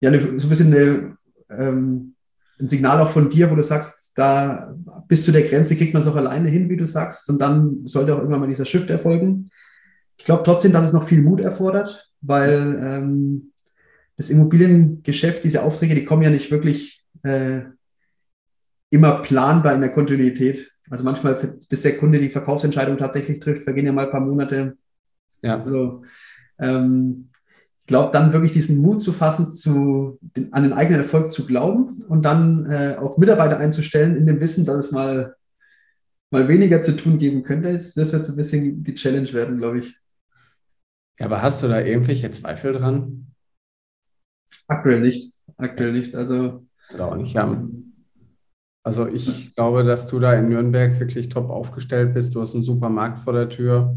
ja, 0.00 0.10
so 0.38 0.46
ein 0.46 0.48
bisschen 0.48 0.74
eine, 0.74 1.16
ähm, 1.50 2.14
ein 2.60 2.68
Signal 2.68 3.00
auch 3.00 3.10
von 3.10 3.30
dir, 3.30 3.50
wo 3.50 3.54
du 3.54 3.62
sagst, 3.62 4.12
da 4.16 4.74
bis 5.08 5.24
zu 5.24 5.32
der 5.32 5.42
Grenze 5.42 5.76
kriegt 5.76 5.92
man 5.92 6.02
es 6.02 6.08
auch 6.08 6.16
alleine 6.16 6.48
hin, 6.48 6.68
wie 6.68 6.76
du 6.76 6.86
sagst. 6.86 7.28
Und 7.28 7.38
dann 7.40 7.86
sollte 7.86 8.14
auch 8.14 8.18
irgendwann 8.18 8.40
mal 8.40 8.48
dieser 8.48 8.64
Shift 8.64 8.90
erfolgen. 8.90 9.50
Ich 10.16 10.24
glaube 10.24 10.42
trotzdem, 10.44 10.72
dass 10.72 10.84
es 10.84 10.92
noch 10.92 11.06
viel 11.06 11.22
Mut 11.22 11.40
erfordert, 11.40 12.10
weil 12.20 12.78
ähm, 12.80 13.52
das 14.16 14.30
Immobiliengeschäft, 14.30 15.44
diese 15.44 15.62
Aufträge, 15.62 15.94
die 15.94 16.04
kommen 16.04 16.22
ja 16.22 16.30
nicht 16.30 16.50
wirklich 16.50 17.04
äh, 17.22 17.62
immer 18.90 19.22
planbar 19.22 19.74
in 19.74 19.80
der 19.80 19.92
Kontinuität. 19.92 20.70
Also 20.90 21.02
manchmal, 21.02 21.58
bis 21.68 21.82
der 21.82 21.96
Kunde 21.96 22.20
die 22.20 22.30
Verkaufsentscheidung 22.30 22.98
tatsächlich 22.98 23.40
trifft, 23.40 23.64
vergehen 23.64 23.86
ja 23.86 23.92
mal 23.92 24.06
ein 24.06 24.10
paar 24.10 24.20
Monate. 24.20 24.76
Ja. 25.42 25.60
Also 25.60 26.04
ähm, 26.58 27.26
ich 27.80 27.86
glaube, 27.86 28.12
dann 28.12 28.32
wirklich 28.32 28.52
diesen 28.52 28.78
Mut 28.78 29.02
zu 29.02 29.12
fassen, 29.12 29.46
zu, 29.46 30.18
den, 30.20 30.52
an 30.52 30.62
den 30.62 30.72
eigenen 30.72 31.00
Erfolg 31.00 31.32
zu 31.32 31.44
glauben 31.44 32.02
und 32.08 32.24
dann 32.24 32.66
äh, 32.66 32.96
auch 32.98 33.18
Mitarbeiter 33.18 33.58
einzustellen 33.58 34.16
in 34.16 34.26
dem 34.26 34.40
Wissen, 34.40 34.64
dass 34.64 34.86
es 34.86 34.92
mal, 34.92 35.34
mal 36.30 36.48
weniger 36.48 36.80
zu 36.80 36.96
tun 36.96 37.18
geben 37.18 37.42
könnte. 37.42 37.72
Das 37.72 37.94
wird 37.96 38.24
so 38.24 38.32
ein 38.32 38.36
bisschen 38.36 38.84
die 38.84 38.94
Challenge 38.94 39.30
werden, 39.32 39.58
glaube 39.58 39.80
ich. 39.80 39.96
Ja, 41.18 41.26
aber 41.26 41.42
hast 41.42 41.62
du 41.62 41.68
da 41.68 41.80
irgendwelche 41.80 42.30
Zweifel 42.30 42.72
dran? 42.72 43.26
Aktuell 44.66 45.00
nicht. 45.00 45.34
Aktuell 45.56 45.92
nicht. 45.92 46.14
Also. 46.14 46.66
Auch 46.98 47.16
nicht 47.16 47.36
haben. 47.36 47.84
Also 48.82 49.06
ich 49.06 49.54
glaube, 49.54 49.82
dass 49.84 50.06
du 50.06 50.18
da 50.18 50.34
in 50.34 50.48
Nürnberg 50.48 50.98
wirklich 51.00 51.30
top 51.30 51.48
aufgestellt 51.48 52.12
bist. 52.12 52.34
Du 52.34 52.40
hast 52.40 52.54
einen 52.54 52.62
super 52.62 52.90
Markt 52.90 53.20
vor 53.20 53.32
der 53.32 53.48
Tür. 53.48 53.96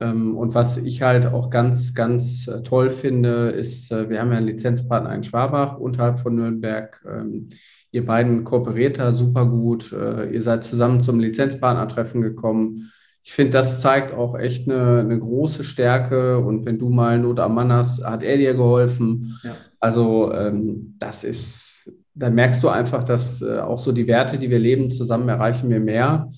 Ähm, 0.00 0.36
und 0.36 0.54
was 0.54 0.78
ich 0.78 1.02
halt 1.02 1.26
auch 1.26 1.50
ganz, 1.50 1.94
ganz 1.94 2.48
äh, 2.48 2.62
toll 2.62 2.90
finde, 2.90 3.50
ist, 3.50 3.92
äh, 3.92 4.10
wir 4.10 4.20
haben 4.20 4.32
ja 4.32 4.38
einen 4.38 4.48
Lizenzpartner 4.48 5.14
in 5.14 5.22
Schwabach 5.22 5.78
unterhalb 5.78 6.18
von 6.18 6.34
Nürnberg. 6.34 7.04
Ähm, 7.08 7.50
ihr 7.92 8.04
beiden 8.04 8.42
kooperiert 8.42 8.98
da 8.98 9.12
super 9.12 9.46
gut. 9.46 9.92
Äh, 9.92 10.32
ihr 10.32 10.42
seid 10.42 10.64
zusammen 10.64 11.00
zum 11.00 11.20
Lizenzpartnertreffen 11.20 12.22
gekommen 12.22 12.90
ich 13.24 13.32
finde, 13.32 13.52
das 13.52 13.80
zeigt 13.80 14.12
auch 14.12 14.36
echt 14.36 14.68
eine, 14.68 15.00
eine, 15.00 15.18
große 15.18 15.62
Stärke. 15.62 16.38
Und 16.38 16.66
wenn 16.66 16.78
du 16.78 16.88
mal 16.88 17.18
Not 17.18 17.38
am 17.38 17.54
Mann 17.54 17.72
hast, 17.72 18.04
hat 18.04 18.22
er 18.22 18.36
dir 18.36 18.54
geholfen. 18.54 19.38
Ja. 19.44 19.54
Also 19.78 20.32
ähm, 20.32 20.96
das 20.98 21.22
ist, 21.22 21.90
dann 22.14 22.34
merkst 22.34 22.62
du 22.62 22.68
einfach, 22.68 23.04
dass 23.04 23.40
äh, 23.40 23.58
auch 23.58 23.78
so 23.78 23.92
die 23.92 24.08
Werte, 24.08 24.38
die 24.38 24.50
wir 24.50 24.58
leben, 24.58 24.90
zusammen 24.90 25.28
erreichen 25.28 25.70
wir 25.70 25.80
mehr, 25.80 26.28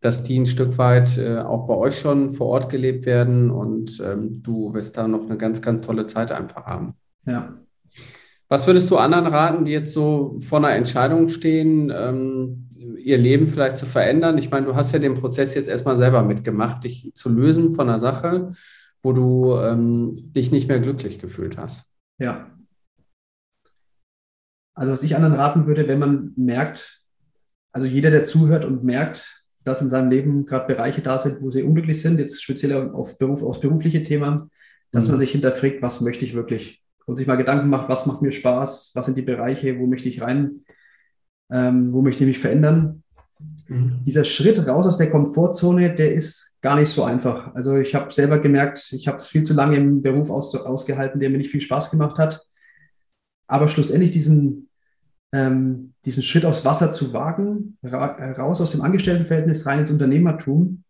dass 0.00 0.22
die 0.22 0.38
ein 0.38 0.46
Stück 0.46 0.78
weit 0.78 1.18
äh, 1.18 1.38
auch 1.38 1.66
bei 1.66 1.74
euch 1.74 1.98
schon 1.98 2.32
vor 2.32 2.46
Ort 2.48 2.70
gelebt 2.70 3.04
werden 3.04 3.50
und 3.50 4.02
ähm, 4.02 4.42
du 4.42 4.72
wirst 4.72 4.96
da 4.96 5.06
noch 5.06 5.26
eine 5.26 5.36
ganz, 5.36 5.60
ganz 5.60 5.86
tolle 5.86 6.06
Zeit 6.06 6.32
einfach 6.32 6.64
haben. 6.64 6.94
Ja. 7.26 7.54
Was 8.48 8.66
würdest 8.66 8.90
du 8.90 8.96
anderen 8.96 9.26
raten, 9.26 9.64
die 9.66 9.72
jetzt 9.72 9.92
so 9.92 10.36
vor 10.40 10.58
einer 10.58 10.72
Entscheidung 10.72 11.28
stehen, 11.28 11.92
ähm, 11.94 12.69
ihr 12.96 13.18
Leben 13.18 13.46
vielleicht 13.46 13.76
zu 13.76 13.86
verändern? 13.86 14.38
Ich 14.38 14.50
meine, 14.50 14.66
du 14.66 14.74
hast 14.74 14.92
ja 14.92 14.98
den 14.98 15.14
Prozess 15.14 15.54
jetzt 15.54 15.68
erstmal 15.68 15.96
selber 15.96 16.22
mitgemacht, 16.22 16.84
dich 16.84 17.12
zu 17.14 17.28
lösen 17.28 17.72
von 17.72 17.88
einer 17.88 18.00
Sache, 18.00 18.50
wo 19.02 19.12
du 19.12 19.56
ähm, 19.56 20.32
dich 20.32 20.50
nicht 20.50 20.68
mehr 20.68 20.80
glücklich 20.80 21.18
gefühlt 21.18 21.56
hast. 21.56 21.90
Ja. 22.18 22.50
Also 24.74 24.92
was 24.92 25.02
ich 25.02 25.16
anderen 25.16 25.34
raten 25.34 25.66
würde, 25.66 25.88
wenn 25.88 25.98
man 25.98 26.32
merkt, 26.36 27.02
also 27.72 27.86
jeder, 27.86 28.10
der 28.10 28.24
zuhört 28.24 28.64
und 28.64 28.84
merkt, 28.84 29.44
dass 29.64 29.82
in 29.82 29.88
seinem 29.88 30.10
Leben 30.10 30.46
gerade 30.46 30.72
Bereiche 30.72 31.02
da 31.02 31.18
sind, 31.18 31.42
wo 31.42 31.50
sie 31.50 31.62
unglücklich 31.62 32.00
sind, 32.00 32.18
jetzt 32.18 32.42
speziell 32.42 32.90
auf 32.92 33.18
Beruf, 33.18 33.42
aufs 33.42 33.60
berufliche 33.60 34.02
Thema, 34.02 34.48
dass 34.90 35.04
mhm. 35.04 35.10
man 35.10 35.18
sich 35.18 35.32
hinterfragt, 35.32 35.82
was 35.82 36.00
möchte 36.00 36.24
ich 36.24 36.34
wirklich? 36.34 36.82
Und 37.06 37.16
sich 37.16 37.26
mal 37.26 37.36
Gedanken 37.36 37.68
macht, 37.68 37.88
was 37.88 38.06
macht 38.06 38.22
mir 38.22 38.32
Spaß, 38.32 38.92
was 38.94 39.06
sind 39.06 39.18
die 39.18 39.22
Bereiche, 39.22 39.78
wo 39.78 39.86
möchte 39.86 40.08
ich 40.08 40.20
rein, 40.20 40.64
ähm, 41.52 41.92
wo 41.92 42.02
möchte 42.02 42.24
ich 42.24 42.28
mich 42.28 42.38
verändern. 42.38 43.02
Mhm. 43.68 44.02
Dieser 44.04 44.24
Schritt 44.24 44.66
raus 44.66 44.86
aus 44.86 44.96
der 44.96 45.10
Komfortzone, 45.10 45.94
der 45.94 46.12
ist 46.12 46.56
gar 46.60 46.76
nicht 46.76 46.90
so 46.90 47.04
einfach. 47.04 47.54
Also 47.54 47.76
ich 47.76 47.94
habe 47.94 48.12
selber 48.12 48.38
gemerkt, 48.38 48.92
ich 48.92 49.08
habe 49.08 49.20
viel 49.20 49.42
zu 49.42 49.54
lange 49.54 49.76
im 49.76 50.02
Beruf 50.02 50.30
aus, 50.30 50.54
ausgehalten, 50.54 51.20
der 51.20 51.30
mir 51.30 51.38
nicht 51.38 51.50
viel 51.50 51.60
Spaß 51.60 51.90
gemacht 51.90 52.18
hat. 52.18 52.44
Aber 53.46 53.68
schlussendlich 53.68 54.10
diesen, 54.10 54.68
ähm, 55.32 55.94
diesen 56.04 56.22
Schritt 56.22 56.44
aufs 56.44 56.64
Wasser 56.64 56.92
zu 56.92 57.12
wagen, 57.12 57.78
ra 57.82 58.32
raus 58.32 58.60
aus 58.60 58.72
dem 58.72 58.82
Angestelltenverhältnis 58.82 59.66
rein 59.66 59.80
ins 59.80 59.90
Unternehmertum, 59.90 60.84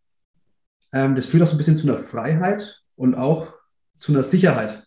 ähm, 0.92 1.14
das 1.14 1.26
führt 1.26 1.42
auch 1.42 1.46
so 1.46 1.54
ein 1.54 1.58
bisschen 1.58 1.76
zu 1.76 1.88
einer 1.88 1.98
Freiheit 1.98 2.82
und 2.96 3.14
auch 3.14 3.48
zu 3.96 4.12
einer 4.12 4.22
Sicherheit. 4.22 4.84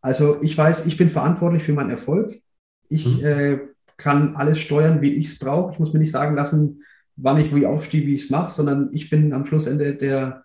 Also 0.00 0.42
ich 0.42 0.56
weiß, 0.56 0.86
ich 0.86 0.96
bin 0.96 1.10
verantwortlich 1.10 1.62
für 1.62 1.72
meinen 1.72 1.90
Erfolg. 1.90 2.40
Ich 2.88 3.06
mhm. 3.06 3.24
äh, 3.24 3.58
kann 4.00 4.34
alles 4.36 4.58
steuern, 4.58 5.00
wie 5.02 5.12
ich 5.12 5.26
es 5.26 5.38
brauche. 5.38 5.72
Ich 5.72 5.78
muss 5.78 5.92
mir 5.92 6.00
nicht 6.00 6.12
sagen 6.12 6.34
lassen, 6.34 6.82
wann 7.16 7.38
ich 7.38 7.54
wie 7.54 7.66
aufstehe, 7.66 8.06
wie 8.06 8.14
ich 8.14 8.24
es 8.24 8.30
mache, 8.30 8.50
sondern 8.50 8.90
ich 8.92 9.10
bin 9.10 9.32
am 9.32 9.44
Schlussende 9.44 9.94
der, 9.94 10.44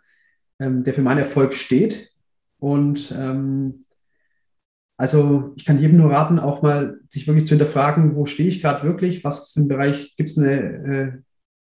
ähm, 0.60 0.84
der 0.84 0.94
für 0.94 1.02
meinen 1.02 1.20
Erfolg 1.20 1.54
steht. 1.54 2.12
Und 2.60 3.14
ähm, 3.18 3.86
also 4.98 5.54
ich 5.56 5.66
kann 5.66 5.80
jedem 5.80 5.98
nur 5.98 6.12
raten, 6.12 6.40
auch 6.40 6.62
mal 6.62 7.00
sich 7.10 7.28
wirklich 7.28 7.46
zu 7.46 7.52
hinterfragen, 7.52 8.16
wo 8.16 8.26
stehe 8.26 8.50
ich 8.50 8.62
gerade 8.62 8.84
wirklich, 8.84 9.24
was 9.24 9.48
ist 9.48 9.58
im 9.58 9.68
Bereich, 9.68 10.16
gibt 10.16 10.30
es 10.30 10.38
äh, 10.38 11.14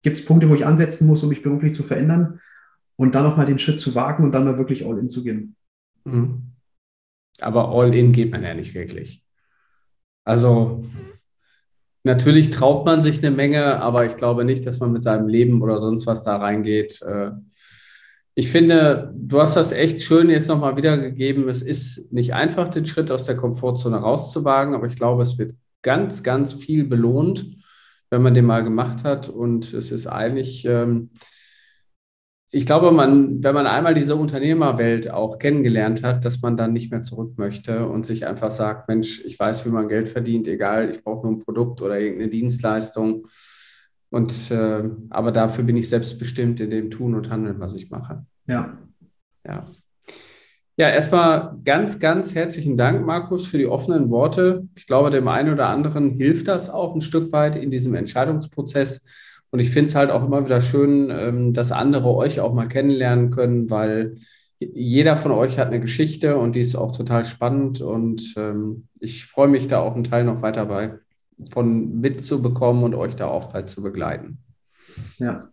gibt's 0.01 0.25
Punkte, 0.25 0.49
wo 0.49 0.55
ich 0.55 0.65
ansetzen 0.65 1.07
muss, 1.07 1.23
um 1.23 1.29
mich 1.29 1.43
beruflich 1.43 1.73
zu 1.73 1.83
verändern 1.83 2.39
und 2.95 3.15
dann 3.15 3.23
nochmal 3.23 3.45
den 3.45 3.59
Schritt 3.59 3.79
zu 3.79 3.95
wagen 3.95 4.23
und 4.23 4.31
dann 4.33 4.45
mal 4.45 4.57
wirklich 4.57 4.85
all 4.85 4.97
in 4.97 5.09
zu 5.09 5.23
gehen. 5.23 5.55
Mhm. 6.03 6.53
Aber 7.39 7.69
all 7.69 7.93
in 7.95 8.11
geht 8.11 8.31
man 8.31 8.43
ja 8.43 8.53
nicht 8.53 8.73
wirklich. 8.73 9.23
Also 10.23 10.85
natürlich 12.03 12.49
traut 12.49 12.85
man 12.85 13.01
sich 13.01 13.19
eine 13.19 13.35
Menge, 13.35 13.81
aber 13.81 14.05
ich 14.05 14.17
glaube 14.17 14.45
nicht, 14.45 14.65
dass 14.65 14.79
man 14.79 14.91
mit 14.91 15.03
seinem 15.03 15.27
Leben 15.27 15.61
oder 15.61 15.79
sonst 15.79 16.07
was 16.07 16.23
da 16.23 16.37
reingeht. 16.37 17.01
Äh, 17.01 17.31
ich 18.33 18.49
finde, 18.49 19.13
du 19.15 19.41
hast 19.41 19.55
das 19.55 19.71
echt 19.71 20.01
schön 20.01 20.29
jetzt 20.29 20.47
nochmal 20.47 20.77
wiedergegeben. 20.77 21.49
Es 21.49 21.61
ist 21.61 22.11
nicht 22.13 22.33
einfach, 22.33 22.69
den 22.69 22.85
Schritt 22.85 23.11
aus 23.11 23.25
der 23.25 23.35
Komfortzone 23.35 23.97
rauszuwagen, 23.97 24.73
aber 24.73 24.87
ich 24.87 24.95
glaube, 24.95 25.23
es 25.23 25.37
wird 25.37 25.53
ganz, 25.81 26.23
ganz 26.23 26.53
viel 26.53 26.85
belohnt, 26.85 27.57
wenn 28.09 28.21
man 28.21 28.33
den 28.33 28.45
mal 28.45 28.63
gemacht 28.63 29.03
hat. 29.03 29.27
Und 29.27 29.73
es 29.73 29.91
ist 29.91 30.07
eigentlich, 30.07 30.65
ähm, 30.65 31.09
ich 32.53 32.65
glaube, 32.65 32.91
man, 32.91 33.41
wenn 33.41 33.55
man 33.55 33.65
einmal 33.65 33.93
diese 33.93 34.17
Unternehmerwelt 34.17 35.09
auch 35.09 35.39
kennengelernt 35.39 36.03
hat, 36.03 36.25
dass 36.25 36.41
man 36.41 36.57
dann 36.57 36.73
nicht 36.73 36.91
mehr 36.91 37.01
zurück 37.01 37.37
möchte 37.37 37.87
und 37.87 38.05
sich 38.05 38.27
einfach 38.27 38.51
sagt, 38.51 38.89
Mensch, 38.89 39.23
ich 39.23 39.39
weiß, 39.39 39.65
wie 39.65 39.69
man 39.69 39.87
Geld 39.87 40.09
verdient, 40.09 40.49
egal, 40.49 40.89
ich 40.89 41.01
brauche 41.01 41.25
nur 41.25 41.37
ein 41.37 41.43
Produkt 41.43 41.81
oder 41.81 41.97
irgendeine 41.97 42.29
Dienstleistung. 42.29 43.25
Und 44.09 44.51
äh, 44.51 44.83
aber 45.09 45.31
dafür 45.31 45.63
bin 45.63 45.77
ich 45.77 45.87
selbstbestimmt 45.87 46.59
in 46.59 46.69
dem 46.69 46.91
Tun 46.91 47.15
und 47.15 47.29
Handeln, 47.29 47.61
was 47.61 47.73
ich 47.73 47.89
mache. 47.89 48.25
Ja. 48.47 48.77
Ja. 49.47 49.65
Ja, 50.75 50.89
erstmal 50.89 51.57
ganz, 51.63 51.99
ganz 51.99 52.35
herzlichen 52.35 52.75
Dank, 52.75 53.05
Markus, 53.05 53.47
für 53.47 53.57
die 53.57 53.67
offenen 53.67 54.09
Worte. 54.09 54.67
Ich 54.75 54.87
glaube, 54.87 55.09
dem 55.09 55.27
einen 55.29 55.53
oder 55.53 55.69
anderen 55.69 56.09
hilft 56.09 56.49
das 56.49 56.69
auch 56.69 56.95
ein 56.95 57.01
Stück 57.01 57.31
weit 57.31 57.55
in 57.55 57.69
diesem 57.69 57.93
Entscheidungsprozess 57.93 59.05
und 59.51 59.59
ich 59.59 59.69
finde 59.69 59.89
es 59.89 59.95
halt 59.95 60.09
auch 60.09 60.25
immer 60.25 60.45
wieder 60.45 60.61
schön, 60.61 61.09
ähm, 61.11 61.53
dass 61.53 61.71
andere 61.71 62.15
euch 62.15 62.39
auch 62.39 62.53
mal 62.53 62.67
kennenlernen 62.67 63.31
können, 63.31 63.69
weil 63.69 64.15
jeder 64.59 65.17
von 65.17 65.31
euch 65.31 65.59
hat 65.59 65.67
eine 65.67 65.81
Geschichte 65.81 66.37
und 66.37 66.55
die 66.55 66.61
ist 66.61 66.75
auch 66.75 66.95
total 66.95 67.25
spannend. 67.25 67.81
Und 67.81 68.33
ähm, 68.37 68.87
ich 68.99 69.25
freue 69.25 69.49
mich 69.49 69.67
da 69.67 69.79
auch 69.79 69.95
einen 69.95 70.05
Teil 70.05 70.23
noch 70.23 70.41
weiter 70.41 70.65
bei 70.65 70.99
von 71.51 71.99
mitzubekommen 71.99 72.83
und 72.83 72.95
euch 72.95 73.15
da 73.15 73.27
auch 73.27 73.51
bald 73.51 73.69
zu 73.69 73.81
begleiten. 73.81 74.37
Ja. 75.17 75.49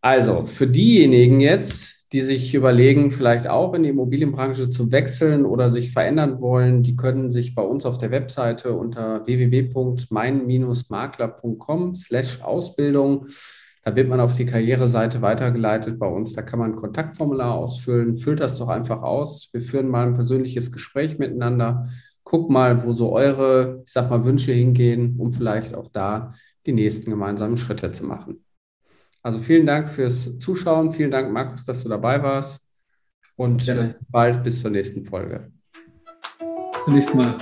Also, 0.00 0.46
für 0.46 0.66
diejenigen 0.66 1.40
jetzt, 1.40 1.95
die 2.12 2.20
sich 2.20 2.54
überlegen, 2.54 3.10
vielleicht 3.10 3.48
auch 3.48 3.74
in 3.74 3.82
die 3.82 3.88
Immobilienbranche 3.88 4.68
zu 4.68 4.92
wechseln 4.92 5.44
oder 5.44 5.70
sich 5.70 5.92
verändern 5.92 6.40
wollen, 6.40 6.82
die 6.82 6.94
können 6.96 7.30
sich 7.30 7.54
bei 7.54 7.62
uns 7.62 7.84
auf 7.84 7.98
der 7.98 8.12
Webseite 8.12 8.72
unter 8.72 9.26
www.mein-makler.com 9.26 11.94
slash 11.94 12.40
Ausbildung, 12.42 13.26
da 13.86 13.94
wird 13.94 14.08
man 14.08 14.18
auf 14.18 14.34
die 14.34 14.46
Karriereseite 14.46 15.22
weitergeleitet 15.22 16.00
bei 16.00 16.08
uns. 16.08 16.34
Da 16.34 16.42
kann 16.42 16.58
man 16.58 16.72
ein 16.72 16.76
Kontaktformular 16.76 17.54
ausfüllen. 17.54 18.16
Füllt 18.16 18.40
das 18.40 18.58
doch 18.58 18.66
einfach 18.66 19.02
aus. 19.02 19.50
Wir 19.52 19.62
führen 19.62 19.86
mal 19.86 20.08
ein 20.08 20.14
persönliches 20.14 20.72
Gespräch 20.72 21.18
miteinander. 21.18 21.88
Guck 22.24 22.50
mal, 22.50 22.84
wo 22.84 22.90
so 22.90 23.12
eure, 23.12 23.84
ich 23.86 23.92
sag 23.92 24.10
mal, 24.10 24.24
Wünsche 24.24 24.50
hingehen, 24.50 25.14
um 25.20 25.30
vielleicht 25.30 25.76
auch 25.76 25.88
da 25.92 26.34
die 26.66 26.72
nächsten 26.72 27.10
gemeinsamen 27.10 27.56
Schritte 27.56 27.92
zu 27.92 28.04
machen. 28.04 28.44
Also 29.26 29.40
vielen 29.40 29.66
Dank 29.66 29.90
fürs 29.90 30.38
Zuschauen. 30.38 30.92
Vielen 30.92 31.10
Dank, 31.10 31.32
Markus, 31.32 31.64
dass 31.64 31.82
du 31.82 31.88
dabei 31.88 32.22
warst. 32.22 32.64
Und 33.34 33.66
ja. 33.66 33.92
bald 34.08 34.44
bis 34.44 34.60
zur 34.60 34.70
nächsten 34.70 35.04
Folge. 35.04 35.50
Bis 36.72 36.84
zum 36.84 36.94
nächsten 36.94 37.18
Mal. 37.18 37.36